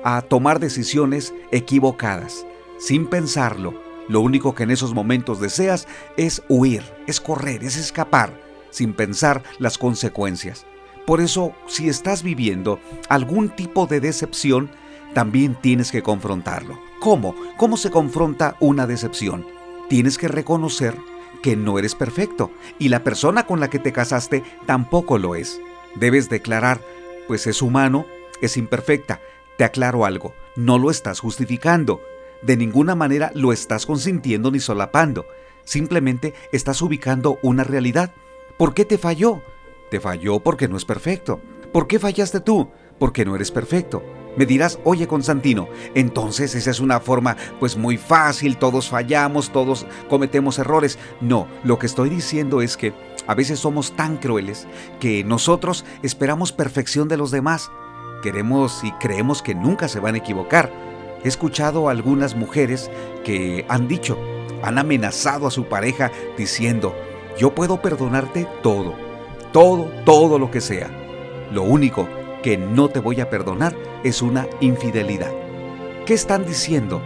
a 0.03 0.21
tomar 0.21 0.59
decisiones 0.59 1.33
equivocadas. 1.51 2.45
Sin 2.77 3.07
pensarlo, 3.07 3.73
lo 4.07 4.21
único 4.21 4.55
que 4.55 4.63
en 4.63 4.71
esos 4.71 4.93
momentos 4.93 5.39
deseas 5.39 5.87
es 6.17 6.43
huir, 6.47 6.83
es 7.07 7.19
correr, 7.19 7.63
es 7.63 7.77
escapar, 7.77 8.39
sin 8.69 8.93
pensar 8.93 9.43
las 9.59 9.77
consecuencias. 9.77 10.65
Por 11.05 11.21
eso, 11.21 11.53
si 11.67 11.87
estás 11.87 12.23
viviendo 12.23 12.79
algún 13.09 13.49
tipo 13.49 13.85
de 13.85 13.99
decepción, 13.99 14.71
también 15.13 15.55
tienes 15.55 15.91
que 15.91 16.01
confrontarlo. 16.01 16.79
¿Cómo? 16.99 17.35
¿Cómo 17.57 17.77
se 17.77 17.91
confronta 17.91 18.57
una 18.59 18.87
decepción? 18.87 19.45
Tienes 19.87 20.17
que 20.17 20.27
reconocer 20.27 20.97
que 21.43 21.55
no 21.55 21.77
eres 21.77 21.93
perfecto 21.93 22.51
y 22.79 22.89
la 22.89 23.03
persona 23.03 23.45
con 23.45 23.59
la 23.59 23.69
que 23.69 23.77
te 23.77 23.93
casaste 23.93 24.43
tampoco 24.65 25.19
lo 25.19 25.35
es. 25.35 25.61
Debes 25.95 26.27
declarar, 26.27 26.81
pues 27.27 27.45
es 27.45 27.61
humano, 27.61 28.05
es 28.41 28.57
imperfecta, 28.57 29.21
te 29.57 29.63
aclaro 29.63 30.05
algo, 30.05 30.33
no 30.55 30.79
lo 30.79 30.89
estás 30.89 31.19
justificando. 31.19 32.01
De 32.41 32.57
ninguna 32.57 32.95
manera 32.95 33.31
lo 33.33 33.51
estás 33.51 33.85
consintiendo 33.85 34.51
ni 34.51 34.59
solapando. 34.59 35.25
Simplemente 35.63 36.33
estás 36.51 36.81
ubicando 36.81 37.39
una 37.41 37.63
realidad. 37.63 38.13
¿Por 38.57 38.73
qué 38.73 38.85
te 38.85 38.97
falló? 38.97 39.41
Te 39.89 39.99
falló 39.99 40.39
porque 40.39 40.67
no 40.67 40.77
es 40.77 40.85
perfecto. 40.85 41.41
¿Por 41.71 41.87
qué 41.87 41.99
fallaste 41.99 42.39
tú? 42.39 42.69
Porque 42.99 43.25
no 43.25 43.35
eres 43.35 43.51
perfecto. 43.51 44.03
Me 44.37 44.45
dirás, 44.45 44.79
oye 44.83 45.07
Constantino, 45.07 45.69
entonces 45.93 46.55
esa 46.55 46.69
es 46.69 46.81
una 46.81 46.99
forma 46.99 47.37
pues 47.59 47.77
muy 47.77 47.97
fácil, 47.97 48.57
todos 48.57 48.89
fallamos, 48.89 49.51
todos 49.51 49.85
cometemos 50.09 50.59
errores. 50.59 50.99
No, 51.21 51.47
lo 51.63 51.79
que 51.79 51.85
estoy 51.85 52.09
diciendo 52.09 52.61
es 52.61 52.75
que 52.75 52.93
a 53.27 53.33
veces 53.33 53.59
somos 53.59 53.95
tan 53.95 54.17
crueles 54.17 54.67
que 54.99 55.23
nosotros 55.23 55.85
esperamos 56.03 56.51
perfección 56.51 57.07
de 57.07 57.17
los 57.17 57.31
demás 57.31 57.71
queremos 58.25 58.83
y 58.83 58.91
creemos 58.93 59.43
que 59.43 59.53
nunca 59.53 59.87
se 59.87 59.99
van 59.99 60.15
a 60.15 60.17
equivocar. 60.17 60.71
He 61.23 61.27
escuchado 61.27 61.87
a 61.87 61.91
algunas 61.91 62.35
mujeres 62.35 62.91
que 63.23 63.65
han 63.67 63.87
dicho, 63.87 64.17
han 64.61 64.77
amenazado 64.77 65.47
a 65.47 65.51
su 65.51 65.65
pareja 65.65 66.11
diciendo, 66.37 66.95
yo 67.37 67.53
puedo 67.53 67.81
perdonarte 67.81 68.47
todo, 68.61 68.95
todo, 69.51 69.89
todo 70.05 70.39
lo 70.39 70.51
que 70.51 70.61
sea. 70.61 70.89
Lo 71.51 71.63
único 71.63 72.07
que 72.43 72.57
no 72.57 72.89
te 72.89 72.99
voy 72.99 73.21
a 73.21 73.29
perdonar 73.29 73.75
es 74.03 74.21
una 74.21 74.47
infidelidad. 74.59 75.31
¿Qué 76.05 76.13
están 76.13 76.45
diciendo? 76.45 77.01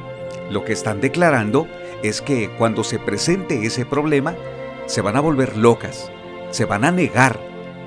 Lo 0.49 0.65
que 0.65 0.73
están 0.73 0.99
declarando 0.99 1.67
es 2.03 2.21
que 2.21 2.49
cuando 2.57 2.83
se 2.83 2.99
presente 2.99 3.65
ese 3.65 3.85
problema, 3.85 4.35
se 4.85 5.01
van 5.01 5.15
a 5.15 5.21
volver 5.21 5.57
locas, 5.57 6.11
se 6.51 6.65
van 6.65 6.83
a 6.83 6.91
negar 6.91 7.39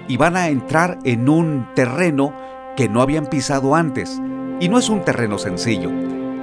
y 0.09 0.17
van 0.17 0.37
a 0.37 0.49
entrar 0.49 0.99
en 1.05 1.29
un 1.29 1.69
terreno 1.75 2.35
que 2.77 2.89
no 2.89 3.03
habían 3.03 3.27
pisado 3.27 3.75
antes. 3.75 4.21
Y 4.61 4.69
no 4.69 4.79
es 4.79 4.89
un 4.89 5.05
terreno 5.05 5.39
sencillo, 5.39 5.91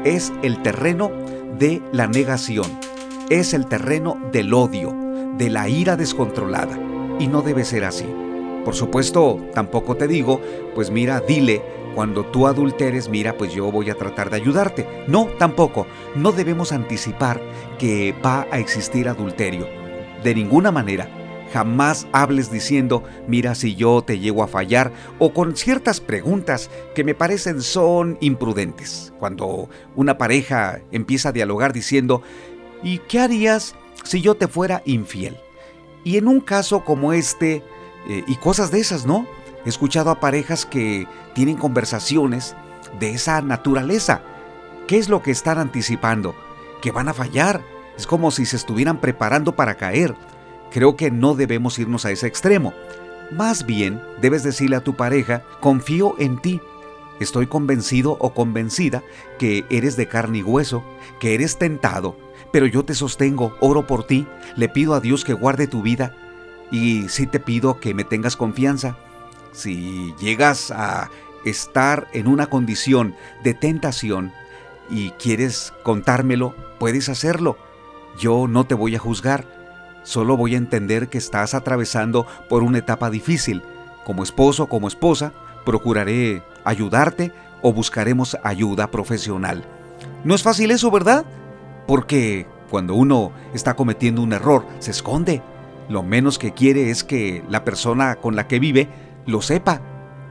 es 0.03 0.31
el 0.43 0.62
terreno 0.62 1.12
de 1.57 1.81
la 1.91 2.07
negación, 2.07 2.67
es 3.29 3.53
el 3.53 3.67
terreno 3.67 4.19
del 4.31 4.53
odio, 4.53 4.95
de 5.38 5.49
la 5.49 5.67
ira 5.69 5.95
descontrolada. 5.95 6.77
Y 7.19 7.27
no 7.27 7.41
debe 7.41 7.65
ser 7.65 7.83
así. 7.83 8.05
Por 8.63 8.75
supuesto, 8.75 9.39
tampoco 9.53 9.95
te 9.95 10.07
digo, 10.07 10.41
pues 10.73 10.89
mira, 10.89 11.19
dile, 11.19 11.62
cuando 11.95 12.25
tú 12.25 12.47
adulteres, 12.47 13.09
mira, 13.09 13.35
pues 13.38 13.53
yo 13.53 13.71
voy 13.71 13.89
a 13.89 13.95
tratar 13.95 14.29
de 14.29 14.38
ayudarte. 14.38 14.88
No, 15.07 15.25
tampoco. 15.38 15.85
No 16.15 16.31
debemos 16.31 16.71
anticipar 16.71 17.41
que 17.77 18.15
va 18.25 18.47
a 18.51 18.59
existir 18.59 19.09
adulterio. 19.09 19.67
De 20.23 20.33
ninguna 20.33 20.71
manera. 20.71 21.09
Jamás 21.51 22.07
hables 22.12 22.51
diciendo, 22.51 23.03
mira 23.27 23.55
si 23.55 23.75
yo 23.75 24.03
te 24.03 24.19
llego 24.19 24.43
a 24.43 24.47
fallar, 24.47 24.91
o 25.17 25.33
con 25.33 25.55
ciertas 25.55 25.99
preguntas 25.99 26.69
que 26.93 27.03
me 27.03 27.15
parecen 27.15 27.62
son 27.62 28.17
imprudentes. 28.21 29.13
Cuando 29.19 29.69
una 29.95 30.17
pareja 30.17 30.79
empieza 30.91 31.29
a 31.29 31.33
dialogar 31.33 31.73
diciendo, 31.73 32.21
¿y 32.83 32.99
qué 32.99 33.19
harías 33.19 33.75
si 34.03 34.21
yo 34.21 34.35
te 34.35 34.47
fuera 34.47 34.83
infiel? 34.85 35.38
Y 36.03 36.17
en 36.17 36.27
un 36.27 36.39
caso 36.39 36.85
como 36.85 37.13
este, 37.13 37.63
eh, 38.07 38.23
y 38.27 38.35
cosas 38.35 38.71
de 38.71 38.79
esas, 38.79 39.05
¿no? 39.05 39.25
He 39.65 39.69
escuchado 39.69 40.12
a 40.12 40.19
parejas 40.19 40.65
que 40.65 41.07
tienen 41.33 41.57
conversaciones 41.57 42.55
de 42.99 43.12
esa 43.12 43.41
naturaleza. 43.41 44.21
¿Qué 44.88 44.97
es 44.97 45.09
lo 45.09 45.21
que 45.21 45.31
están 45.31 45.57
anticipando? 45.57 46.35
Que 46.81 46.91
van 46.91 47.09
a 47.09 47.13
fallar. 47.13 47.62
Es 47.97 48.07
como 48.07 48.31
si 48.31 48.45
se 48.45 48.55
estuvieran 48.55 49.01
preparando 49.01 49.55
para 49.55 49.75
caer. 49.75 50.15
Creo 50.71 50.95
que 50.95 51.12
no 51.12 51.36
debemos 51.36 51.79
irnos 51.79 52.05
a 52.05 52.12
ese 52.12 52.27
extremo. 52.27 52.73
Más 53.32 53.65
bien, 53.65 54.01
debes 54.21 54.43
decirle 54.43 54.75
a 54.75 54.84
tu 54.84 54.95
pareja, 54.95 55.43
confío 55.60 56.15
en 56.19 56.39
ti. 56.39 56.62
Estoy 57.19 57.47
convencido 57.47 58.17
o 58.19 58.34
convencida 58.34 59.03
que 59.38 59.65
eres 59.69 59.97
de 59.97 60.08
carne 60.08 60.39
y 60.39 60.43
hueso, 60.43 60.84
que 61.19 61.36
eres 61.36 61.58
tentado, 61.58 62.17
pero 62.51 62.65
yo 62.65 62.86
te 62.86 62.95
sostengo, 62.95 63.55
oro 63.60 63.86
por 63.86 64.05
ti, 64.08 64.25
le 64.55 64.69
pido 64.69 64.93
a 64.93 64.99
Dios 64.99 65.25
que 65.25 65.34
guarde 65.34 65.67
tu 65.67 65.82
vida 65.82 66.15
y 66.71 67.10
sí 67.10 67.27
te 67.27 67.39
pido 67.39 67.79
que 67.79 67.93
me 67.93 68.03
tengas 68.03 68.36
confianza. 68.36 68.97
Si 69.51 70.13
llegas 70.19 70.71
a 70.71 71.10
estar 71.45 72.08
en 72.13 72.27
una 72.27 72.47
condición 72.47 73.15
de 73.43 73.53
tentación 73.53 74.32
y 74.89 75.12
quieres 75.12 75.73
contármelo, 75.84 76.55
puedes 76.79 77.10
hacerlo. 77.10 77.58
Yo 78.17 78.47
no 78.47 78.65
te 78.65 78.75
voy 78.75 78.95
a 78.95 78.99
juzgar 78.99 79.58
Solo 80.09 80.35
voy 80.35 80.55
a 80.55 80.57
entender 80.57 81.07
que 81.07 81.19
estás 81.19 81.53
atravesando 81.53 82.25
por 82.49 82.63
una 82.63 82.79
etapa 82.79 83.11
difícil. 83.11 83.61
Como 84.03 84.23
esposo, 84.23 84.65
como 84.65 84.87
esposa, 84.87 85.33
procuraré 85.67 86.41
ayudarte 86.63 87.31
o 87.61 87.73
buscaremos 87.73 88.35
ayuda 88.43 88.89
profesional. 88.89 89.63
No 90.23 90.33
es 90.33 90.41
fácil 90.41 90.71
eso, 90.71 90.89
¿verdad? 90.89 91.25
Porque 91.85 92.47
cuando 92.71 92.95
uno 92.95 93.31
está 93.53 93.75
cometiendo 93.75 94.23
un 94.23 94.33
error, 94.33 94.65
se 94.79 94.89
esconde. 94.89 95.43
Lo 95.89 96.01
menos 96.01 96.39
que 96.39 96.53
quiere 96.53 96.89
es 96.89 97.03
que 97.03 97.43
la 97.47 97.63
persona 97.63 98.15
con 98.15 98.35
la 98.35 98.47
que 98.47 98.57
vive 98.57 98.89
lo 99.27 99.43
sepa 99.43 99.79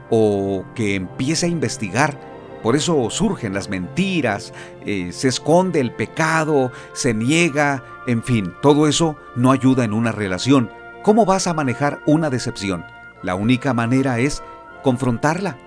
o 0.09 0.65
que 0.75 0.95
empiece 0.95 1.45
a 1.45 1.49
investigar 1.49 2.19
por 2.61 2.75
eso 2.75 3.09
surgen 3.09 3.53
las 3.53 3.69
mentiras, 3.69 4.53
eh, 4.85 5.11
se 5.11 5.27
esconde 5.27 5.79
el 5.79 5.91
pecado, 5.91 6.71
se 6.93 7.13
niega, 7.13 7.83
en 8.07 8.23
fin, 8.23 8.53
todo 8.61 8.87
eso 8.87 9.15
no 9.35 9.51
ayuda 9.51 9.83
en 9.83 9.93
una 9.93 10.11
relación. 10.11 10.69
¿Cómo 11.03 11.25
vas 11.25 11.47
a 11.47 11.53
manejar 11.53 12.01
una 12.05 12.29
decepción? 12.29 12.85
La 13.23 13.35
única 13.35 13.73
manera 13.73 14.19
es 14.19 14.43
confrontarla. 14.83 15.57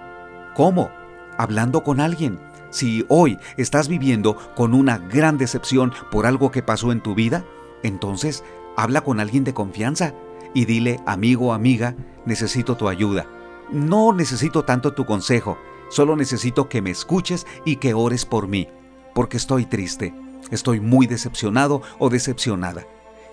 ¿Cómo? 0.55 0.91
Hablando 1.39 1.83
con 1.83 2.01
alguien. 2.01 2.39
Si 2.71 3.05
hoy 3.09 3.39
estás 3.57 3.89
viviendo 3.89 4.37
con 4.55 4.75
una 4.75 4.99
gran 4.99 5.39
decepción 5.39 5.93
por 6.11 6.27
algo 6.27 6.51
que 6.51 6.63
pasó 6.63 6.93
en 6.93 7.03
tu 7.03 7.15
vida, 7.15 7.45
entonces 7.83 8.45
habla 8.77 9.03
con 9.03 9.21
alguien 9.21 9.45
de 9.45 9.55
confianza 9.55 10.15
y 10.55 10.65
dile, 10.65 11.01
amigo 11.07 11.49
o 11.49 11.53
amiga, 11.53 11.95
necesito 12.25 12.77
tu 12.77 12.89
ayuda. 12.89 13.27
No 13.71 14.13
necesito 14.13 14.65
tanto 14.65 14.93
tu 14.93 15.07
consejo, 15.07 15.59
Solo 15.93 16.17
necesito 16.17 16.71
que 16.71 16.81
me 16.81 16.91
escuches 16.91 17.47
y 17.67 17.77
que 17.77 17.93
ores 17.93 18.25
por 18.25 18.49
mí, 18.49 18.67
porque 19.15 19.37
estoy 19.37 19.67
triste. 19.67 20.15
Estoy 20.51 20.81
muy 20.81 21.07
decepcionado 21.07 21.83
o 21.99 22.09
decepcionada. 22.09 22.87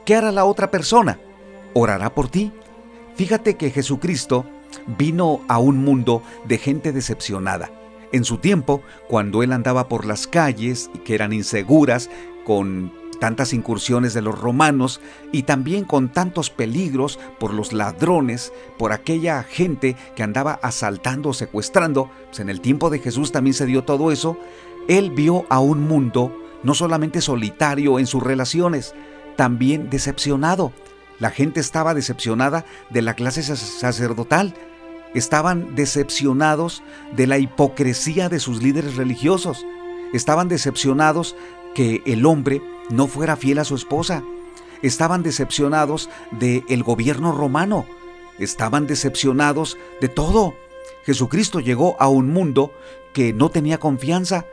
¿Qué 0.06 0.14
hará 0.14 0.34
la 0.34 0.44
otra 0.44 0.70
persona? 0.70 1.22
¿Orará 1.74 2.14
por 2.14 2.28
ti? 2.28 2.52
Fíjate 3.16 3.56
que 3.56 3.72
Jesucristo 3.72 4.46
vino 4.98 5.40
a 5.48 5.58
un 5.58 5.78
mundo 5.78 6.22
de 6.50 6.58
gente 6.58 6.92
decepcionada. 6.92 7.72
En 8.12 8.26
su 8.26 8.40
tiempo, 8.40 8.82
cuando 9.08 9.42
él 9.42 9.54
andaba 9.54 9.88
por 9.88 10.04
las 10.04 10.28
calles, 10.28 10.92
que 11.06 11.16
eran 11.16 11.32
inseguras, 11.32 12.10
con 12.44 12.92
tantas 13.20 13.54
incursiones 13.54 14.14
de 14.14 14.22
los 14.22 14.40
romanos 14.40 15.02
y 15.32 15.44
también 15.44 15.84
con 15.84 16.10
tantos 16.10 16.50
peligros 16.50 17.20
por 17.40 17.54
los 17.54 17.74
ladrones, 17.74 18.52
por 18.78 18.92
aquella 18.92 19.44
gente 19.44 19.96
que 20.16 20.24
andaba 20.24 20.60
asaltando 20.62 21.30
o 21.30 21.34
secuestrando, 21.34 22.10
pues 22.28 22.40
en 22.40 22.50
el 22.50 22.62
tiempo 22.62 22.90
de 22.90 23.00
Jesús 23.00 23.32
también 23.32 23.54
se 23.54 23.66
dio 23.66 23.84
todo 23.84 24.12
eso, 24.12 24.38
él 24.88 25.12
vio 25.12 25.46
a 25.50 25.60
un 25.60 25.88
mundo 25.88 26.36
no 26.64 26.74
solamente 26.74 27.22
solitario 27.22 28.00
en 28.00 28.08
sus 28.08 28.24
relaciones, 28.24 28.94
también 29.36 29.90
decepcionado. 29.90 30.74
La 31.20 31.32
gente 31.32 31.60
estaba 31.60 31.94
decepcionada 31.94 32.66
de 32.90 33.02
la 33.02 33.14
clase 33.14 33.44
sacerdotal, 33.44 34.54
estaban 35.14 35.76
decepcionados 35.76 36.84
de 37.16 37.28
la 37.28 37.38
hipocresía 37.38 38.30
de 38.30 38.40
sus 38.40 38.62
líderes 38.62 38.96
religiosos, 38.96 39.66
estaban 40.14 40.48
decepcionados 40.48 41.36
que 41.76 42.02
el 42.06 42.26
hombre 42.26 42.62
no 42.90 43.08
fuera 43.08 43.36
fiel 43.36 43.60
a 43.60 43.66
su 43.66 43.76
esposa. 43.76 44.24
Estaban 44.82 45.24
decepcionados 45.24 46.10
del 46.32 46.64
el 46.70 46.84
gobierno 46.84 47.32
romano. 47.32 47.86
Estaban 48.38 48.88
decepcionados 48.88 49.78
de 50.02 50.08
todo. 50.08 50.54
Jesucristo 51.04 51.60
llegó 51.60 51.96
a 52.00 52.08
un 52.08 52.30
mundo 52.30 52.72
que 53.14 53.34
no 53.34 53.50
tenía 53.50 53.80
confianza. 53.80 54.46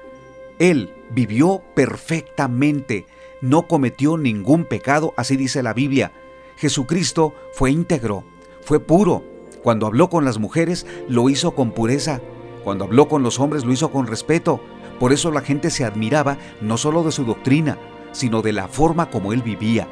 Él 0.58 0.92
vivió 1.10 1.62
perfectamente, 1.74 3.06
no 3.40 3.66
cometió 3.66 4.16
ningún 4.16 4.64
pecado, 4.64 5.14
así 5.16 5.36
dice 5.36 5.62
la 5.62 5.74
Biblia. 5.74 6.12
Jesucristo 6.56 7.34
fue 7.52 7.70
íntegro, 7.70 8.24
fue 8.62 8.80
puro. 8.80 9.22
Cuando 9.62 9.86
habló 9.86 10.08
con 10.08 10.24
las 10.24 10.38
mujeres, 10.38 10.86
lo 11.08 11.28
hizo 11.28 11.54
con 11.54 11.72
pureza. 11.72 12.20
Cuando 12.64 12.84
habló 12.84 13.08
con 13.08 13.22
los 13.22 13.38
hombres, 13.38 13.64
lo 13.64 13.72
hizo 13.72 13.90
con 13.90 14.06
respeto. 14.06 14.60
Por 14.98 15.12
eso 15.12 15.30
la 15.30 15.42
gente 15.42 15.70
se 15.70 15.84
admiraba 15.84 16.38
no 16.60 16.78
solo 16.78 17.02
de 17.02 17.12
su 17.12 17.24
doctrina, 17.24 17.78
sino 18.16 18.40
de 18.40 18.52
la 18.52 18.66
forma 18.66 19.10
como 19.10 19.32
él 19.32 19.42
vivía. 19.42 19.86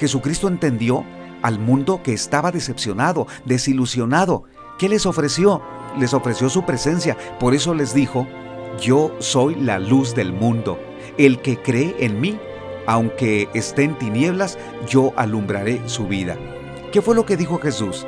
Jesucristo 0.00 0.48
entendió 0.48 1.04
al 1.42 1.58
mundo 1.60 2.02
que 2.02 2.12
estaba 2.12 2.50
decepcionado, 2.50 3.26
desilusionado. 3.44 4.44
¿Qué 4.78 4.88
les 4.88 5.06
ofreció? 5.06 5.62
Les 5.96 6.12
ofreció 6.12 6.50
su 6.50 6.64
presencia. 6.64 7.16
Por 7.38 7.54
eso 7.54 7.74
les 7.74 7.94
dijo, 7.94 8.26
yo 8.80 9.14
soy 9.20 9.54
la 9.54 9.78
luz 9.78 10.14
del 10.14 10.32
mundo. 10.32 10.78
El 11.16 11.40
que 11.40 11.56
cree 11.56 11.94
en 12.00 12.20
mí, 12.20 12.38
aunque 12.86 13.48
esté 13.54 13.84
en 13.84 13.96
tinieblas, 13.96 14.58
yo 14.88 15.12
alumbraré 15.16 15.80
su 15.86 16.08
vida. 16.08 16.36
¿Qué 16.92 17.00
fue 17.00 17.14
lo 17.14 17.26
que 17.26 17.36
dijo 17.36 17.58
Jesús? 17.58 18.06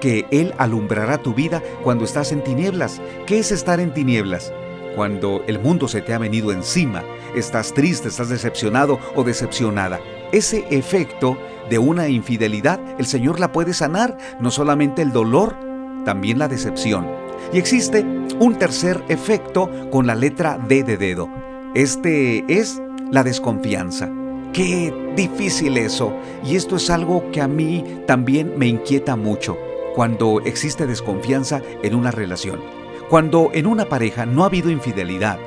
Que 0.00 0.26
Él 0.32 0.52
alumbrará 0.58 1.18
tu 1.18 1.32
vida 1.32 1.62
cuando 1.84 2.04
estás 2.04 2.32
en 2.32 2.42
tinieblas. 2.42 3.00
¿Qué 3.26 3.38
es 3.38 3.52
estar 3.52 3.78
en 3.78 3.94
tinieblas? 3.94 4.52
Cuando 4.96 5.42
el 5.46 5.58
mundo 5.58 5.86
se 5.88 6.02
te 6.02 6.12
ha 6.12 6.18
venido 6.18 6.52
encima, 6.52 7.02
estás 7.34 7.72
triste, 7.74 8.08
estás 8.08 8.28
decepcionado 8.28 8.98
o 9.14 9.24
decepcionada. 9.24 10.00
Ese 10.32 10.66
efecto 10.70 11.36
de 11.68 11.78
una 11.78 12.08
infidelidad, 12.08 12.80
el 12.98 13.06
Señor 13.06 13.40
la 13.40 13.52
puede 13.52 13.74
sanar, 13.74 14.16
no 14.40 14.50
solamente 14.50 15.02
el 15.02 15.12
dolor, 15.12 15.56
también 16.04 16.38
la 16.38 16.48
decepción. 16.48 17.06
Y 17.52 17.58
existe 17.58 18.04
un 18.38 18.56
tercer 18.58 19.02
efecto 19.08 19.70
con 19.90 20.06
la 20.06 20.14
letra 20.14 20.58
D 20.68 20.82
de 20.82 20.96
dedo. 20.96 21.28
Este 21.74 22.44
es 22.48 22.80
la 23.10 23.22
desconfianza. 23.22 24.10
Qué 24.52 24.92
difícil 25.16 25.78
eso. 25.78 26.12
Y 26.44 26.56
esto 26.56 26.76
es 26.76 26.90
algo 26.90 27.30
que 27.30 27.40
a 27.40 27.48
mí 27.48 27.84
también 28.06 28.58
me 28.58 28.66
inquieta 28.66 29.16
mucho 29.16 29.56
cuando 29.94 30.40
existe 30.40 30.86
desconfianza 30.86 31.62
en 31.82 31.94
una 31.94 32.10
relación. 32.10 32.60
Cuando 33.08 33.50
en 33.52 33.66
una 33.66 33.86
pareja 33.86 34.26
no 34.26 34.42
ha 34.42 34.46
habido 34.46 34.70
infidelidad, 34.70 35.38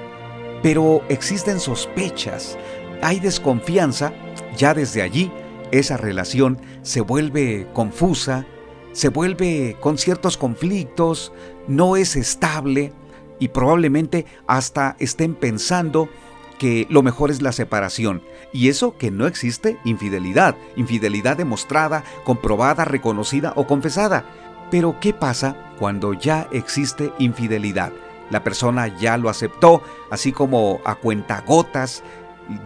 pero 0.65 1.03
existen 1.09 1.59
sospechas, 1.59 2.57
hay 3.03 3.19
desconfianza, 3.19 4.13
ya 4.57 4.73
desde 4.73 5.03
allí 5.03 5.31
esa 5.71 5.95
relación 5.95 6.59
se 6.81 7.01
vuelve 7.01 7.67
confusa, 7.71 8.47
se 8.91 9.09
vuelve 9.09 9.77
con 9.79 9.99
ciertos 9.99 10.37
conflictos, 10.37 11.31
no 11.67 11.97
es 11.97 12.15
estable 12.15 12.93
y 13.37 13.49
probablemente 13.49 14.25
hasta 14.47 14.95
estén 14.97 15.35
pensando 15.35 16.09
que 16.57 16.87
lo 16.89 17.03
mejor 17.03 17.29
es 17.29 17.43
la 17.43 17.51
separación. 17.51 18.23
Y 18.51 18.69
eso 18.69 18.97
que 18.97 19.11
no 19.11 19.27
existe 19.27 19.77
infidelidad, 19.85 20.55
infidelidad 20.75 21.37
demostrada, 21.37 22.03
comprobada, 22.23 22.85
reconocida 22.85 23.53
o 23.55 23.67
confesada. 23.67 24.25
Pero 24.71 24.99
¿qué 24.99 25.13
pasa 25.13 25.75
cuando 25.77 26.13
ya 26.13 26.47
existe 26.51 27.13
infidelidad? 27.19 27.93
La 28.29 28.43
persona 28.43 28.87
ya 28.87 29.17
lo 29.17 29.29
aceptó, 29.29 29.81
así 30.09 30.31
como 30.31 30.81
a 30.85 30.95
cuentagotas 30.95 32.03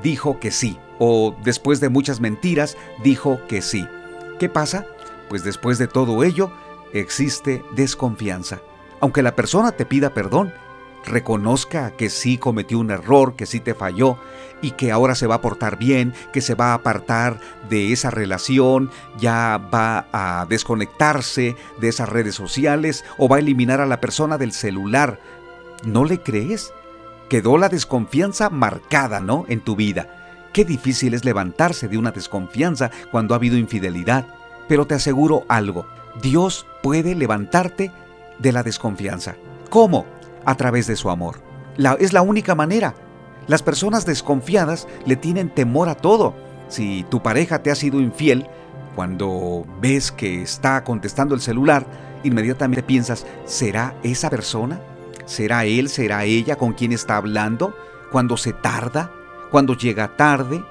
dijo 0.01 0.39
que 0.39 0.51
sí, 0.51 0.77
o 0.99 1.35
después 1.43 1.79
de 1.79 1.89
muchas 1.89 2.19
mentiras 2.19 2.77
dijo 3.03 3.39
que 3.47 3.61
sí. 3.61 3.87
¿Qué 4.39 4.49
pasa? 4.49 4.85
Pues 5.29 5.43
después 5.43 5.77
de 5.77 5.87
todo 5.87 6.23
ello 6.23 6.51
existe 6.93 7.63
desconfianza. 7.75 8.61
Aunque 8.99 9.21
la 9.21 9.35
persona 9.35 9.71
te 9.71 9.85
pida 9.85 10.13
perdón, 10.13 10.53
reconozca 11.05 11.91
que 11.91 12.09
sí 12.09 12.37
cometió 12.37 12.79
un 12.79 12.91
error, 12.91 13.35
que 13.35 13.45
sí 13.45 13.59
te 13.59 13.73
falló 13.73 14.17
y 14.61 14.71
que 14.71 14.91
ahora 14.91 15.15
se 15.15 15.27
va 15.27 15.35
a 15.35 15.41
portar 15.41 15.77
bien, 15.77 16.13
que 16.33 16.41
se 16.41 16.55
va 16.55 16.71
a 16.71 16.75
apartar 16.75 17.39
de 17.69 17.93
esa 17.93 18.11
relación, 18.11 18.91
ya 19.17 19.57
va 19.73 20.07
a 20.11 20.45
desconectarse 20.49 21.55
de 21.79 21.87
esas 21.87 22.09
redes 22.09 22.35
sociales 22.35 23.05
o 23.17 23.29
va 23.29 23.37
a 23.37 23.39
eliminar 23.39 23.79
a 23.79 23.85
la 23.85 24.01
persona 24.01 24.37
del 24.37 24.51
celular, 24.51 25.19
¿No 25.83 26.05
le 26.05 26.21
crees? 26.21 26.73
Quedó 27.29 27.57
la 27.57 27.69
desconfianza 27.69 28.49
marcada, 28.49 29.19
¿no? 29.19 29.45
En 29.47 29.61
tu 29.61 29.75
vida. 29.75 30.47
Qué 30.51 30.65
difícil 30.65 31.13
es 31.13 31.25
levantarse 31.25 31.87
de 31.87 31.97
una 31.97 32.11
desconfianza 32.11 32.91
cuando 33.11 33.33
ha 33.33 33.37
habido 33.37 33.57
infidelidad. 33.57 34.25
Pero 34.67 34.85
te 34.87 34.95
aseguro 34.95 35.45
algo, 35.47 35.85
Dios 36.21 36.65
puede 36.81 37.15
levantarte 37.15 37.91
de 38.39 38.51
la 38.51 38.63
desconfianza. 38.63 39.35
¿Cómo? 39.69 40.05
A 40.45 40.55
través 40.55 40.87
de 40.87 40.95
su 40.95 41.09
amor. 41.09 41.41
Es 41.99 42.13
la 42.13 42.21
única 42.21 42.55
manera. 42.55 42.95
Las 43.47 43.63
personas 43.63 44.05
desconfiadas 44.05 44.87
le 45.05 45.15
tienen 45.15 45.49
temor 45.49 45.89
a 45.89 45.95
todo. 45.95 46.35
Si 46.67 47.05
tu 47.09 47.21
pareja 47.23 47.63
te 47.63 47.71
ha 47.71 47.75
sido 47.75 47.99
infiel, 47.99 48.47
cuando 48.95 49.65
ves 49.79 50.11
que 50.11 50.41
está 50.41 50.83
contestando 50.83 51.35
el 51.35 51.41
celular, 51.41 51.85
inmediatamente 52.23 52.83
piensas, 52.83 53.25
¿será 53.45 53.95
esa 54.03 54.29
persona? 54.29 54.81
¿Será 55.29 55.63
él, 55.65 55.89
será 55.89 56.23
ella 56.23 56.55
con 56.55 56.73
quien 56.73 56.91
está 56.91 57.15
hablando? 57.15 57.77
Cuando 58.11 58.35
se 58.35 58.51
tarda, 58.51 59.11
cuando 59.51 59.77
llega 59.77 60.17
tarde, 60.17 60.65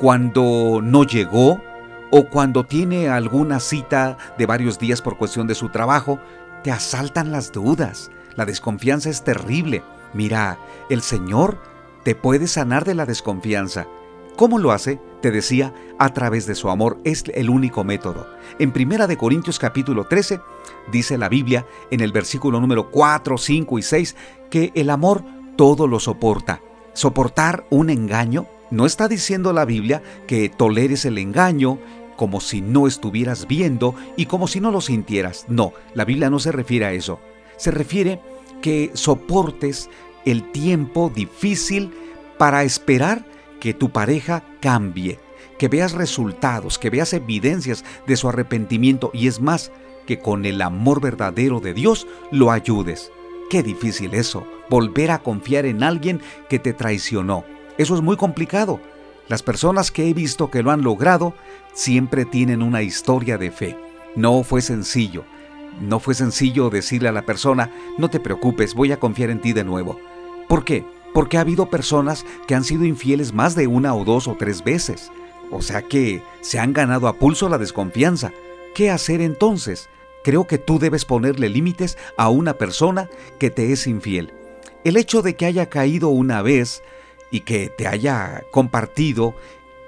cuando 0.00 0.80
no 0.82 1.04
llegó 1.04 1.62
o 2.10 2.24
cuando 2.24 2.64
tiene 2.64 3.08
alguna 3.08 3.60
cita 3.60 4.18
de 4.36 4.46
varios 4.46 4.80
días 4.80 5.00
por 5.00 5.16
cuestión 5.16 5.46
de 5.46 5.54
su 5.54 5.68
trabajo, 5.68 6.18
te 6.64 6.72
asaltan 6.72 7.30
las 7.30 7.52
dudas. 7.52 8.10
La 8.34 8.46
desconfianza 8.46 9.10
es 9.10 9.22
terrible. 9.22 9.84
Mira, 10.12 10.58
el 10.88 11.02
Señor 11.02 11.62
te 12.02 12.16
puede 12.16 12.48
sanar 12.48 12.84
de 12.84 12.96
la 12.96 13.06
desconfianza. 13.06 13.86
¿Cómo 14.34 14.58
lo 14.58 14.72
hace? 14.72 15.00
Te 15.20 15.30
decía, 15.30 15.74
a 15.98 16.14
través 16.14 16.46
de 16.46 16.54
su 16.54 16.70
amor 16.70 16.98
es 17.04 17.24
el 17.34 17.50
único 17.50 17.84
método. 17.84 18.26
En 18.58 18.72
1 18.74 19.06
de 19.06 19.16
Corintios 19.18 19.58
capítulo 19.58 20.04
13 20.04 20.40
dice 20.90 21.18
la 21.18 21.28
Biblia 21.28 21.66
en 21.90 22.00
el 22.00 22.10
versículo 22.10 22.58
número 22.58 22.90
4, 22.90 23.36
5 23.36 23.78
y 23.78 23.82
6 23.82 24.16
que 24.50 24.72
el 24.74 24.88
amor 24.88 25.22
todo 25.56 25.86
lo 25.86 26.00
soporta. 26.00 26.62
Soportar 26.94 27.66
un 27.68 27.90
engaño 27.90 28.46
no 28.70 28.86
está 28.86 29.08
diciendo 29.08 29.52
la 29.52 29.66
Biblia 29.66 30.02
que 30.26 30.48
toleres 30.48 31.04
el 31.04 31.18
engaño 31.18 31.78
como 32.16 32.40
si 32.40 32.62
no 32.62 32.86
estuvieras 32.86 33.46
viendo 33.46 33.94
y 34.16 34.24
como 34.24 34.48
si 34.48 34.60
no 34.60 34.70
lo 34.70 34.80
sintieras. 34.80 35.44
No, 35.48 35.74
la 35.94 36.06
Biblia 36.06 36.30
no 36.30 36.38
se 36.38 36.52
refiere 36.52 36.86
a 36.86 36.92
eso. 36.92 37.20
Se 37.58 37.70
refiere 37.70 38.20
que 38.62 38.90
soportes 38.94 39.90
el 40.24 40.50
tiempo 40.50 41.12
difícil 41.14 41.92
para 42.38 42.62
esperar 42.62 43.26
que 43.60 43.74
tu 43.74 43.90
pareja 43.90 44.42
cambie, 44.60 45.20
que 45.58 45.68
veas 45.68 45.92
resultados, 45.92 46.78
que 46.78 46.90
veas 46.90 47.12
evidencias 47.12 47.84
de 48.06 48.16
su 48.16 48.28
arrepentimiento 48.28 49.10
y 49.12 49.28
es 49.28 49.40
más, 49.40 49.70
que 50.06 50.18
con 50.18 50.44
el 50.44 50.62
amor 50.62 51.00
verdadero 51.00 51.60
de 51.60 51.74
Dios 51.74 52.06
lo 52.32 52.50
ayudes. 52.50 53.12
Qué 53.50 53.62
difícil 53.62 54.14
eso, 54.14 54.46
volver 54.68 55.10
a 55.10 55.18
confiar 55.18 55.66
en 55.66 55.82
alguien 55.82 56.20
que 56.48 56.58
te 56.58 56.72
traicionó. 56.72 57.44
Eso 57.78 57.94
es 57.94 58.00
muy 58.00 58.16
complicado. 58.16 58.80
Las 59.28 59.42
personas 59.42 59.90
que 59.90 60.08
he 60.08 60.14
visto 60.14 60.50
que 60.50 60.62
lo 60.62 60.70
han 60.70 60.82
logrado 60.82 61.34
siempre 61.72 62.24
tienen 62.24 62.62
una 62.62 62.82
historia 62.82 63.38
de 63.38 63.50
fe. 63.50 63.76
No 64.16 64.42
fue 64.42 64.62
sencillo. 64.62 65.24
No 65.80 66.00
fue 66.00 66.14
sencillo 66.14 66.70
decirle 66.70 67.08
a 67.08 67.12
la 67.12 67.22
persona, 67.22 67.70
no 67.96 68.10
te 68.10 68.18
preocupes, 68.18 68.74
voy 68.74 68.92
a 68.92 68.98
confiar 68.98 69.30
en 69.30 69.40
ti 69.40 69.52
de 69.52 69.64
nuevo. 69.64 70.00
¿Por 70.48 70.64
qué? 70.64 70.84
Porque 71.12 71.38
ha 71.38 71.40
habido 71.40 71.70
personas 71.70 72.24
que 72.46 72.54
han 72.54 72.64
sido 72.64 72.84
infieles 72.84 73.32
más 73.32 73.54
de 73.54 73.66
una 73.66 73.94
o 73.94 74.04
dos 74.04 74.28
o 74.28 74.36
tres 74.38 74.62
veces. 74.64 75.10
O 75.50 75.62
sea 75.62 75.82
que 75.82 76.22
se 76.40 76.58
han 76.58 76.72
ganado 76.72 77.08
a 77.08 77.14
pulso 77.14 77.48
la 77.48 77.58
desconfianza. 77.58 78.32
¿Qué 78.74 78.90
hacer 78.90 79.20
entonces? 79.20 79.88
Creo 80.22 80.46
que 80.46 80.58
tú 80.58 80.78
debes 80.78 81.04
ponerle 81.04 81.48
límites 81.48 81.98
a 82.16 82.28
una 82.28 82.54
persona 82.54 83.08
que 83.38 83.50
te 83.50 83.72
es 83.72 83.86
infiel. 83.86 84.32
El 84.84 84.96
hecho 84.96 85.22
de 85.22 85.34
que 85.34 85.46
haya 85.46 85.66
caído 85.66 86.08
una 86.08 86.42
vez 86.42 86.82
y 87.30 87.40
que 87.40 87.68
te 87.68 87.86
haya 87.86 88.44
compartido 88.50 89.34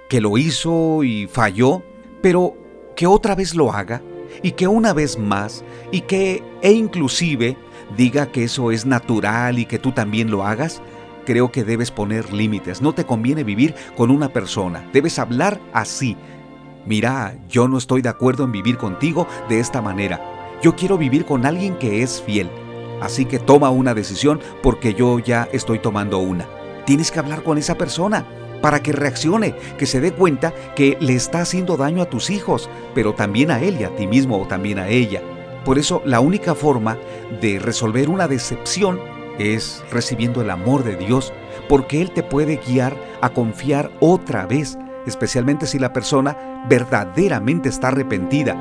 que 0.09 0.21
lo 0.21 0.37
hizo 0.37 1.05
y 1.05 1.27
falló, 1.27 1.83
pero 2.21 2.57
que 2.97 3.07
otra 3.07 3.35
vez 3.35 3.55
lo 3.55 3.73
haga 3.73 4.03
y 4.43 4.53
que 4.53 4.69
una 4.69 4.93
vez 4.93 5.19
más 5.19 5.65
y 5.91 6.03
que 6.03 6.43
e 6.63 6.73
inclusive 6.73 7.57
diga 7.97 8.31
que 8.33 8.45
eso 8.45 8.71
es 8.71 8.87
natural 8.87 9.59
y 9.59 9.67
que 9.67 9.79
tú 9.79 9.93
también 9.93 10.31
lo 10.31 10.45
hagas, 10.45 10.83
creo 11.25 11.53
que 11.53 11.65
debes 11.65 11.91
poner 11.91 12.33
límites. 12.33 12.83
No 12.83 12.95
te 12.95 13.05
conviene 13.05 13.45
vivir 13.45 13.75
con 13.97 14.11
una 14.11 14.29
persona. 14.29 14.89
Debes 14.93 15.19
hablar 15.19 15.61
así. 15.73 16.17
Mira, 16.87 17.37
yo 17.49 17.69
no 17.69 17.79
estoy 17.79 18.03
de 18.03 18.09
acuerdo 18.09 18.45
en 18.45 18.53
vivir 18.53 18.77
contigo 18.77 19.27
de 19.49 19.61
esta 19.61 19.81
manera. 19.81 20.21
Yo 20.63 20.75
quiero 20.75 20.99
vivir 20.99 21.25
con 21.25 21.47
alguien 21.47 21.77
que 21.77 22.03
es 22.03 22.23
fiel. 22.23 22.51
Así 23.01 23.25
que 23.25 23.39
toma 23.39 23.71
una 23.71 23.95
decisión 23.95 24.41
porque 24.63 24.95
yo 24.95 25.19
ya 25.19 25.49
estoy 25.53 25.79
tomando 25.79 26.19
una. 26.19 26.47
Tienes 26.85 27.11
que 27.11 27.19
hablar 27.19 27.43
con 27.43 27.59
esa 27.59 27.77
persona 27.77 28.27
para 28.61 28.81
que 28.81 28.93
reaccione, 28.93 29.55
que 29.77 29.87
se 29.87 30.01
dé 30.01 30.13
cuenta 30.13 30.55
que 30.77 30.97
le 31.01 31.15
está 31.15 31.41
haciendo 31.41 31.77
daño 31.77 32.03
a 32.03 32.09
tus 32.09 32.31
hijos, 32.31 32.71
pero 32.95 33.13
también 33.13 33.51
a 33.51 33.61
él 33.61 33.81
y 33.81 33.85
a 33.85 33.95
ti 33.95 34.07
mismo 34.07 34.41
o 34.41 34.47
también 34.47 34.79
a 34.79 34.89
ella. 34.89 35.21
Por 35.65 35.79
eso 35.79 36.03
la 36.05 36.21
única 36.21 36.55
forma 36.55 36.97
de 37.41 37.59
resolver 37.59 38.09
una 38.09 38.29
decepción 38.29 39.01
es 39.43 39.83
recibiendo 39.91 40.41
el 40.41 40.51
amor 40.51 40.85
de 40.85 40.97
Dios, 40.97 41.33
porque 41.69 42.01
Él 42.01 42.11
te 42.13 42.23
puede 42.23 42.57
guiar 42.57 42.97
a 43.21 43.31
confiar 43.31 43.91
otra 44.01 44.47
vez, 44.47 44.79
especialmente 45.07 45.67
si 45.67 45.79
la 45.79 45.93
persona 45.93 46.65
verdaderamente 46.69 47.69
está 47.69 47.89
arrepentida. 47.89 48.57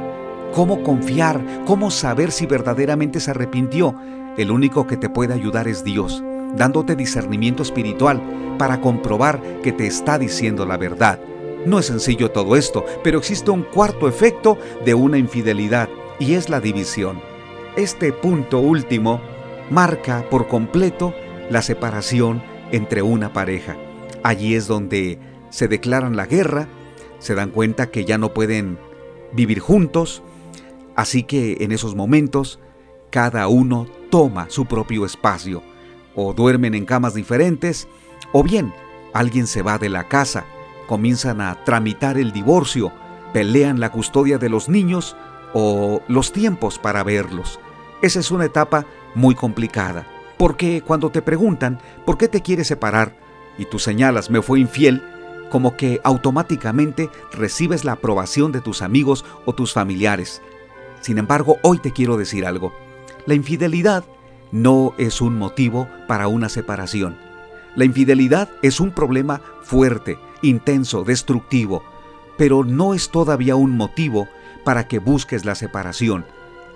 ¿Cómo 0.53 0.83
confiar? 0.83 1.41
¿Cómo 1.65 1.91
saber 1.91 2.31
si 2.31 2.45
verdaderamente 2.45 3.19
se 3.19 3.31
arrepintió? 3.31 3.95
El 4.37 4.51
único 4.51 4.87
que 4.87 4.97
te 4.97 5.09
puede 5.09 5.33
ayudar 5.33 5.67
es 5.67 5.83
Dios, 5.83 6.23
dándote 6.55 6.95
discernimiento 6.95 7.63
espiritual 7.63 8.21
para 8.57 8.81
comprobar 8.81 9.41
que 9.61 9.71
te 9.71 9.87
está 9.87 10.17
diciendo 10.17 10.65
la 10.65 10.77
verdad. 10.77 11.19
No 11.65 11.79
es 11.79 11.85
sencillo 11.85 12.31
todo 12.31 12.55
esto, 12.55 12.83
pero 13.03 13.19
existe 13.19 13.51
un 13.51 13.63
cuarto 13.63 14.07
efecto 14.07 14.57
de 14.83 14.93
una 14.93 15.17
infidelidad 15.17 15.89
y 16.19 16.33
es 16.33 16.49
la 16.49 16.59
división. 16.59 17.21
Este 17.75 18.11
punto 18.11 18.59
último 18.59 19.21
marca 19.69 20.25
por 20.29 20.47
completo 20.47 21.13
la 21.49 21.61
separación 21.61 22.41
entre 22.71 23.01
una 23.01 23.33
pareja. 23.33 23.75
Allí 24.23 24.55
es 24.55 24.67
donde 24.67 25.19
se 25.49 25.67
declaran 25.67 26.15
la 26.15 26.25
guerra, 26.25 26.67
se 27.19 27.35
dan 27.35 27.51
cuenta 27.51 27.91
que 27.91 28.05
ya 28.05 28.17
no 28.17 28.33
pueden 28.33 28.77
vivir 29.33 29.59
juntos, 29.59 30.23
así 30.95 31.23
que 31.23 31.57
en 31.61 31.71
esos 31.71 31.95
momentos 31.95 32.59
cada 33.09 33.47
uno 33.47 33.87
toma 34.09 34.49
su 34.49 34.65
propio 34.65 35.05
espacio, 35.05 35.61
o 36.15 36.33
duermen 36.33 36.73
en 36.75 36.85
camas 36.85 37.13
diferentes, 37.13 37.87
o 38.31 38.43
bien 38.43 38.73
alguien 39.13 39.47
se 39.47 39.61
va 39.61 39.77
de 39.77 39.89
la 39.89 40.07
casa, 40.07 40.45
comienzan 40.87 41.41
a 41.41 41.63
tramitar 41.63 42.17
el 42.17 42.31
divorcio, 42.31 42.91
pelean 43.33 43.79
la 43.79 43.91
custodia 43.91 44.37
de 44.37 44.49
los 44.49 44.69
niños 44.69 45.15
o 45.53 46.01
los 46.07 46.31
tiempos 46.31 46.79
para 46.79 47.03
verlos. 47.03 47.59
Esa 48.01 48.19
es 48.19 48.31
una 48.31 48.45
etapa 48.45 48.85
muy 49.15 49.35
complicada, 49.35 50.05
porque 50.37 50.81
cuando 50.81 51.09
te 51.09 51.21
preguntan 51.21 51.79
por 52.05 52.17
qué 52.17 52.27
te 52.27 52.41
quieres 52.41 52.67
separar 52.67 53.15
y 53.57 53.65
tú 53.65 53.79
señalas 53.79 54.29
me 54.29 54.41
fue 54.41 54.59
infiel, 54.59 55.03
como 55.49 55.75
que 55.75 55.99
automáticamente 56.03 57.09
recibes 57.33 57.83
la 57.83 57.93
aprobación 57.93 58.51
de 58.51 58.61
tus 58.61 58.81
amigos 58.81 59.25
o 59.45 59.53
tus 59.53 59.73
familiares. 59.73 60.41
Sin 61.01 61.17
embargo, 61.17 61.57
hoy 61.61 61.79
te 61.79 61.91
quiero 61.91 62.15
decir 62.15 62.45
algo. 62.45 62.73
La 63.25 63.33
infidelidad 63.33 64.05
no 64.51 64.93
es 64.97 65.21
un 65.21 65.37
motivo 65.37 65.87
para 66.07 66.27
una 66.27 66.49
separación. 66.49 67.17
La 67.75 67.85
infidelidad 67.85 68.49
es 68.61 68.79
un 68.79 68.91
problema 68.91 69.41
fuerte, 69.61 70.17
intenso, 70.41 71.03
destructivo, 71.03 71.83
pero 72.37 72.63
no 72.63 72.93
es 72.93 73.09
todavía 73.09 73.55
un 73.55 73.71
motivo 73.71 74.27
para 74.63 74.87
que 74.87 74.99
busques 74.99 75.45
la 75.45 75.55
separación. 75.55 76.25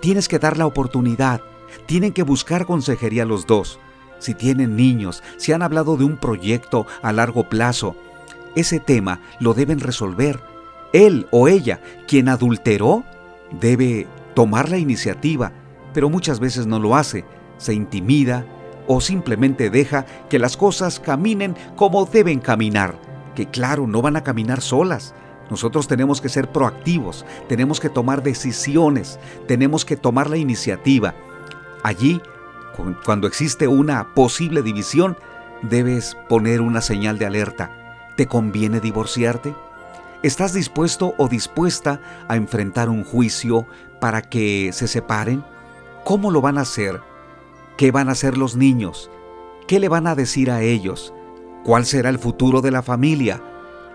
Tienes 0.00 0.28
que 0.28 0.38
dar 0.38 0.56
la 0.56 0.66
oportunidad, 0.66 1.42
tienen 1.86 2.12
que 2.12 2.22
buscar 2.22 2.66
consejería 2.66 3.24
los 3.24 3.46
dos. 3.46 3.78
Si 4.18 4.34
tienen 4.34 4.76
niños, 4.76 5.22
si 5.36 5.52
han 5.52 5.62
hablado 5.62 5.96
de 5.96 6.04
un 6.04 6.16
proyecto 6.16 6.86
a 7.02 7.12
largo 7.12 7.48
plazo, 7.48 7.96
ese 8.54 8.80
tema 8.80 9.20
lo 9.40 9.54
deben 9.54 9.80
resolver. 9.80 10.40
Él 10.92 11.26
o 11.30 11.48
ella, 11.48 11.80
quien 12.08 12.28
adulteró, 12.28 13.04
debe 13.60 14.06
tomar 14.34 14.70
la 14.70 14.78
iniciativa, 14.78 15.52
pero 15.92 16.08
muchas 16.08 16.40
veces 16.40 16.66
no 16.66 16.78
lo 16.78 16.96
hace, 16.96 17.24
se 17.58 17.74
intimida 17.74 18.46
o 18.86 19.00
simplemente 19.00 19.70
deja 19.70 20.06
que 20.28 20.38
las 20.38 20.56
cosas 20.56 21.00
caminen 21.00 21.56
como 21.76 22.04
deben 22.06 22.38
caminar, 22.38 22.98
que 23.34 23.46
claro, 23.46 23.86
no 23.86 24.02
van 24.02 24.16
a 24.16 24.24
caminar 24.24 24.60
solas. 24.60 25.14
Nosotros 25.50 25.86
tenemos 25.86 26.20
que 26.20 26.28
ser 26.28 26.50
proactivos, 26.50 27.24
tenemos 27.48 27.78
que 27.78 27.88
tomar 27.88 28.22
decisiones, 28.22 29.18
tenemos 29.46 29.84
que 29.84 29.96
tomar 29.96 30.28
la 30.28 30.36
iniciativa. 30.36 31.14
Allí, 31.82 32.20
cuando 33.04 33.26
existe 33.26 33.68
una 33.68 34.14
posible 34.14 34.62
división, 34.62 35.16
debes 35.62 36.16
poner 36.28 36.60
una 36.60 36.80
señal 36.80 37.18
de 37.18 37.26
alerta. 37.26 37.70
¿Te 38.16 38.26
conviene 38.26 38.80
divorciarte? 38.80 39.54
¿Estás 40.22 40.52
dispuesto 40.52 41.14
o 41.18 41.28
dispuesta 41.28 42.00
a 42.28 42.36
enfrentar 42.36 42.88
un 42.88 43.04
juicio 43.04 43.66
para 44.00 44.22
que 44.22 44.70
se 44.72 44.88
separen? 44.88 45.44
¿Cómo 46.04 46.30
lo 46.30 46.40
van 46.40 46.58
a 46.58 46.62
hacer? 46.62 47.00
¿Qué 47.76 47.90
van 47.90 48.08
a 48.08 48.12
hacer 48.12 48.38
los 48.38 48.56
niños? 48.56 49.10
¿Qué 49.66 49.80
le 49.80 49.88
van 49.88 50.06
a 50.06 50.14
decir 50.14 50.50
a 50.50 50.62
ellos? 50.62 51.12
¿Cuál 51.64 51.84
será 51.84 52.08
el 52.08 52.18
futuro 52.18 52.60
de 52.60 52.70
la 52.70 52.82
familia? 52.82 53.42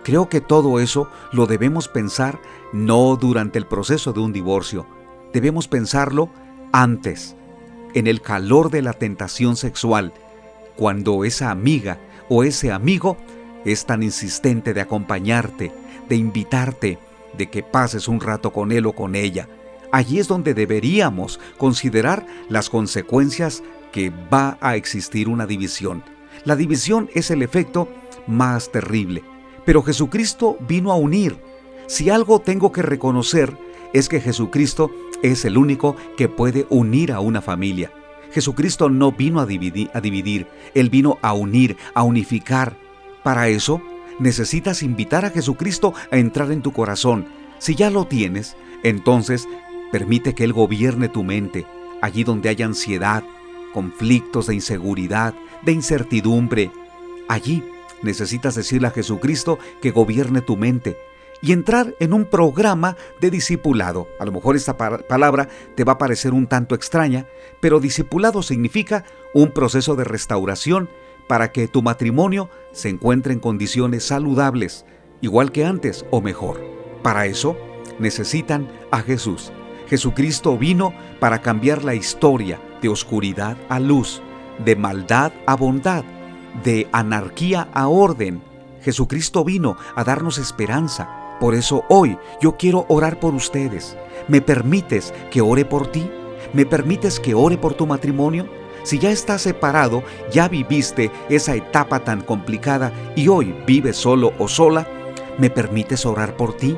Creo 0.04 0.30
que 0.30 0.42
todo 0.42 0.80
eso 0.80 1.10
lo 1.32 1.46
debemos 1.46 1.88
pensar 1.88 2.40
no 2.74 3.16
durante 3.16 3.60
el 3.60 3.68
proceso 3.68 4.14
de 4.14 4.20
un 4.20 4.34
divorcio, 4.34 4.88
debemos 5.34 5.68
pensarlo 5.68 6.30
antes, 6.72 7.36
en 7.94 8.08
el 8.08 8.22
calor 8.22 8.72
de 8.72 8.82
la 8.82 8.94
tentación 8.94 9.56
sexual, 9.56 10.14
cuando 10.76 11.26
esa 11.26 11.52
amiga 11.52 12.00
o 12.30 12.44
ese 12.44 12.72
amigo 12.72 13.18
es 13.66 13.86
tan 13.86 14.04
insistente 14.04 14.74
de 14.74 14.82
acompañarte, 14.82 15.72
de 16.10 16.16
invitarte, 16.16 17.00
de 17.38 17.50
que 17.50 17.64
pases 17.64 18.08
un 18.08 18.20
rato 18.20 18.52
con 18.52 18.72
él 18.72 18.86
o 18.86 18.94
con 18.94 19.16
ella. 19.16 19.48
Allí 19.92 20.20
es 20.20 20.28
donde 20.28 20.54
deberíamos 20.54 21.40
considerar 21.58 22.26
las 22.50 22.70
consecuencias 22.70 23.64
que 23.92 24.10
va 24.10 24.58
a 24.62 24.76
existir 24.76 25.28
una 25.28 25.46
división. 25.46 26.04
La 26.46 26.56
división 26.56 27.10
es 27.14 27.30
el 27.30 27.42
efecto 27.42 27.90
más 28.26 28.72
terrible, 28.72 29.24
pero 29.66 29.84
Jesucristo 29.84 30.58
vino 30.68 30.92
a 30.92 30.96
unir. 30.96 31.38
Si 31.88 32.10
algo 32.10 32.40
tengo 32.40 32.72
que 32.72 32.82
reconocer 32.82 33.56
es 33.94 34.10
que 34.10 34.22
Jesucristo 34.22 34.92
es 35.22 35.46
el 35.46 35.58
único 35.58 35.96
que 36.18 36.30
puede 36.30 36.66
unir 36.70 37.12
a 37.12 37.20
una 37.20 37.42
familia. 37.42 37.92
Jesucristo 38.32 38.90
no 38.90 39.12
vino 39.12 39.40
a 39.40 39.46
dividir, 39.46 40.48
Él 40.74 40.90
vino 40.90 41.18
a 41.22 41.34
unir, 41.34 41.78
a 41.94 42.04
unificar. 42.04 42.78
Para 43.24 43.50
eso, 43.50 43.82
necesitas 44.20 44.84
invitar 44.84 45.26
a 45.26 45.30
Jesucristo 45.30 45.94
a 46.12 46.18
entrar 46.18 46.52
en 46.52 46.62
tu 46.62 46.72
corazón. 46.72 47.28
Si 47.60 47.76
ya 47.76 47.90
lo 47.90 48.06
tienes, 48.06 48.56
entonces 48.84 49.48
permite 49.92 50.34
que 50.34 50.46
Él 50.46 50.54
gobierne 50.54 51.10
tu 51.10 51.24
mente, 51.24 51.66
allí 52.02 52.24
donde 52.24 52.50
hay 52.50 52.62
ansiedad, 52.62 53.24
conflictos 53.74 54.48
de 54.48 54.56
inseguridad, 54.56 55.34
de 55.62 55.74
incertidumbre. 55.74 56.72
Allí 57.28 57.64
necesitas 58.02 58.56
decirle 58.56 58.88
a 58.88 58.92
Jesucristo 58.92 59.60
que 59.82 59.92
gobierne 59.92 60.42
tu 60.42 60.58
mente, 60.58 60.98
y 61.42 61.52
entrar 61.52 61.96
en 62.00 62.14
un 62.14 62.26
programa 62.26 62.96
de 63.20 63.32
discipulado. 63.32 64.08
A 64.20 64.26
lo 64.26 64.32
mejor 64.32 64.56
esta 64.56 64.78
palabra 64.78 65.48
te 65.76 65.84
va 65.84 65.94
a 65.94 65.98
parecer 65.98 66.34
un 66.34 66.48
tanto 66.48 66.76
extraña, 66.76 67.26
pero 67.60 67.80
discipulado 67.80 68.44
significa 68.44 69.04
un 69.34 69.52
proceso 69.52 69.96
de 69.96 70.04
restauración 70.04 70.90
para 71.28 71.52
que 71.52 71.68
tu 71.68 71.82
matrimonio 71.82 72.50
se 72.72 72.90
encuentre 72.90 73.34
en 73.34 73.40
condiciones 73.40 74.06
saludables, 74.06 74.86
igual 75.22 75.52
que 75.52 75.66
antes 75.66 76.06
o 76.12 76.22
mejor. 76.22 76.62
Para 77.04 77.26
eso 77.26 77.58
necesitan 78.00 78.70
a 78.92 79.02
Jesús. 79.02 79.52
Jesucristo 79.88 80.58
vino 80.58 80.94
para 81.20 81.42
cambiar 81.42 81.84
la 81.84 81.96
historia 81.96 82.62
de 82.82 82.90
oscuridad 82.90 83.58
a 83.70 83.80
luz, 83.80 84.22
de 84.64 84.76
maldad 84.76 85.34
a 85.46 85.56
bondad, 85.56 86.04
de 86.64 86.88
anarquía 86.92 87.68
a 87.74 87.88
orden. 87.88 88.42
Jesucristo 88.82 89.44
vino 89.44 89.78
a 89.96 90.04
darnos 90.04 90.38
esperanza, 90.38 91.21
por 91.42 91.56
eso 91.56 91.84
hoy 91.90 92.20
yo 92.40 92.56
quiero 92.56 92.86
orar 92.88 93.20
por 93.20 93.34
ustedes. 93.34 93.98
¿Me 94.28 94.42
permites 94.42 95.12
que 95.32 95.42
ore 95.42 95.66
por 95.66 95.88
ti? 95.88 96.08
¿Me 96.54 96.68
permites 96.68 97.20
que 97.20 97.34
ore 97.34 97.58
por 97.58 97.74
tu 97.74 97.88
matrimonio? 97.88 98.48
Si 98.84 99.00
ya 99.00 99.10
estás 99.10 99.42
separado, 99.42 100.04
ya 100.32 100.48
viviste 100.48 101.10
esa 101.30 101.56
etapa 101.56 102.02
tan 102.02 102.22
complicada 102.22 102.94
y 103.16 103.28
hoy 103.28 103.56
vives 103.66 103.98
solo 103.98 104.34
o 104.38 104.48
sola, 104.48 104.88
¿me 105.40 105.50
permites 105.50 106.06
orar 106.06 106.38
por 106.38 106.56
ti? 106.56 106.78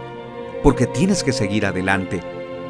Porque 0.64 0.88
tienes 0.88 1.26
que 1.26 1.34
seguir 1.34 1.66
adelante. 1.66 2.22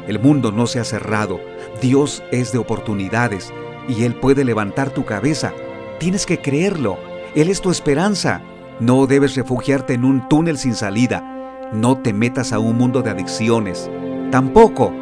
El 0.08 0.18
mundo 0.18 0.50
no 0.50 0.66
se 0.66 0.80
ha 0.80 0.84
cerrado. 0.84 1.38
Dios 1.80 2.24
es 2.32 2.50
de 2.50 2.58
oportunidades 2.58 3.52
y 3.86 4.02
Él 4.02 4.16
puede 4.16 4.44
levantar 4.44 4.90
tu 4.90 5.04
cabeza. 5.04 5.52
Tienes 6.00 6.26
que 6.26 6.40
creerlo. 6.40 6.98
Él 7.36 7.50
es 7.50 7.60
tu 7.60 7.70
esperanza. 7.70 8.42
No 8.80 9.06
debes 9.06 9.36
refugiarte 9.36 9.94
en 9.94 10.04
un 10.04 10.28
túnel 10.28 10.58
sin 10.58 10.74
salida. 10.74 11.33
No 11.72 11.98
te 11.98 12.12
metas 12.12 12.52
a 12.52 12.58
un 12.58 12.76
mundo 12.76 13.02
de 13.02 13.10
adicciones. 13.10 13.90
Tampoco 14.30 14.92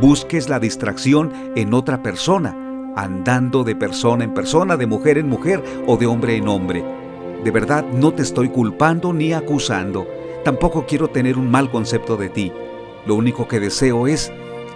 busques 0.00 0.48
la 0.48 0.58
distracción 0.58 1.32
en 1.54 1.74
otra 1.74 2.02
persona, 2.02 2.56
andando 2.96 3.64
de 3.64 3.76
persona 3.76 4.24
en 4.24 4.34
persona, 4.34 4.76
de 4.76 4.86
mujer 4.86 5.18
en 5.18 5.28
mujer 5.28 5.62
o 5.86 5.96
de 5.96 6.06
hombre 6.06 6.36
en 6.36 6.48
hombre. 6.48 6.84
De 7.44 7.50
verdad 7.50 7.84
no 7.92 8.12
te 8.12 8.22
estoy 8.22 8.48
culpando 8.48 9.12
ni 9.12 9.32
acusando. 9.32 10.06
Tampoco 10.44 10.86
quiero 10.86 11.08
tener 11.08 11.38
un 11.38 11.50
mal 11.50 11.70
concepto 11.70 12.16
de 12.16 12.28
ti. 12.28 12.52
Lo 13.06 13.14
único 13.14 13.46
que 13.46 13.60
deseo 13.60 14.06
es 14.06 14.32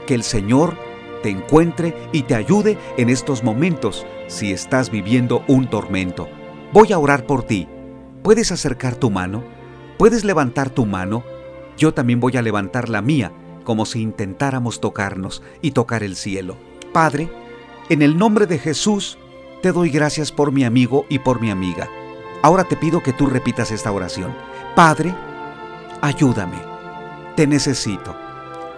que 0.06 0.14
el 0.14 0.22
Señor 0.22 0.76
te 1.22 1.30
encuentre 1.30 1.94
y 2.12 2.22
te 2.22 2.34
ayude 2.34 2.78
en 2.96 3.08
estos 3.10 3.44
momentos 3.44 4.06
si 4.26 4.52
estás 4.52 4.90
viviendo 4.90 5.44
un 5.48 5.68
tormento. 5.68 6.28
Voy 6.72 6.92
a 6.92 6.98
orar 6.98 7.26
por 7.26 7.42
ti. 7.42 7.68
¿Puedes 8.22 8.52
acercar 8.52 8.94
tu 8.94 9.10
mano? 9.10 9.42
¿Puedes 10.00 10.24
levantar 10.24 10.70
tu 10.70 10.86
mano? 10.86 11.22
Yo 11.76 11.92
también 11.92 12.20
voy 12.20 12.34
a 12.38 12.40
levantar 12.40 12.88
la 12.88 13.02
mía, 13.02 13.32
como 13.64 13.84
si 13.84 14.00
intentáramos 14.00 14.80
tocarnos 14.80 15.42
y 15.60 15.72
tocar 15.72 16.02
el 16.02 16.16
cielo. 16.16 16.56
Padre, 16.90 17.28
en 17.90 18.00
el 18.00 18.16
nombre 18.16 18.46
de 18.46 18.58
Jesús, 18.58 19.18
te 19.60 19.72
doy 19.72 19.90
gracias 19.90 20.32
por 20.32 20.52
mi 20.52 20.64
amigo 20.64 21.04
y 21.10 21.18
por 21.18 21.42
mi 21.42 21.50
amiga. 21.50 21.86
Ahora 22.40 22.64
te 22.64 22.78
pido 22.78 23.02
que 23.02 23.12
tú 23.12 23.26
repitas 23.26 23.72
esta 23.72 23.92
oración. 23.92 24.34
Padre, 24.74 25.14
ayúdame. 26.00 26.56
Te 27.36 27.46
necesito. 27.46 28.16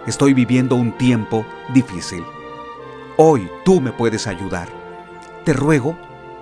Estoy 0.05 0.33
viviendo 0.33 0.75
un 0.75 0.91
tiempo 0.91 1.45
difícil. 1.73 2.25
Hoy 3.15 3.49
tú 3.63 3.79
me 3.79 3.93
puedes 3.93 4.27
ayudar. 4.27 4.67
Te 5.45 5.53
ruego 5.53 5.97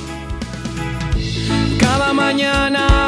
Cada 1.79 2.13
mañana 2.13 3.00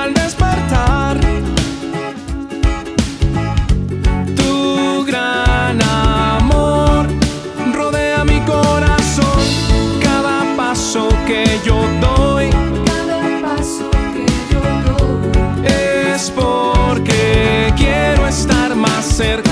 cerca. 19.13 19.52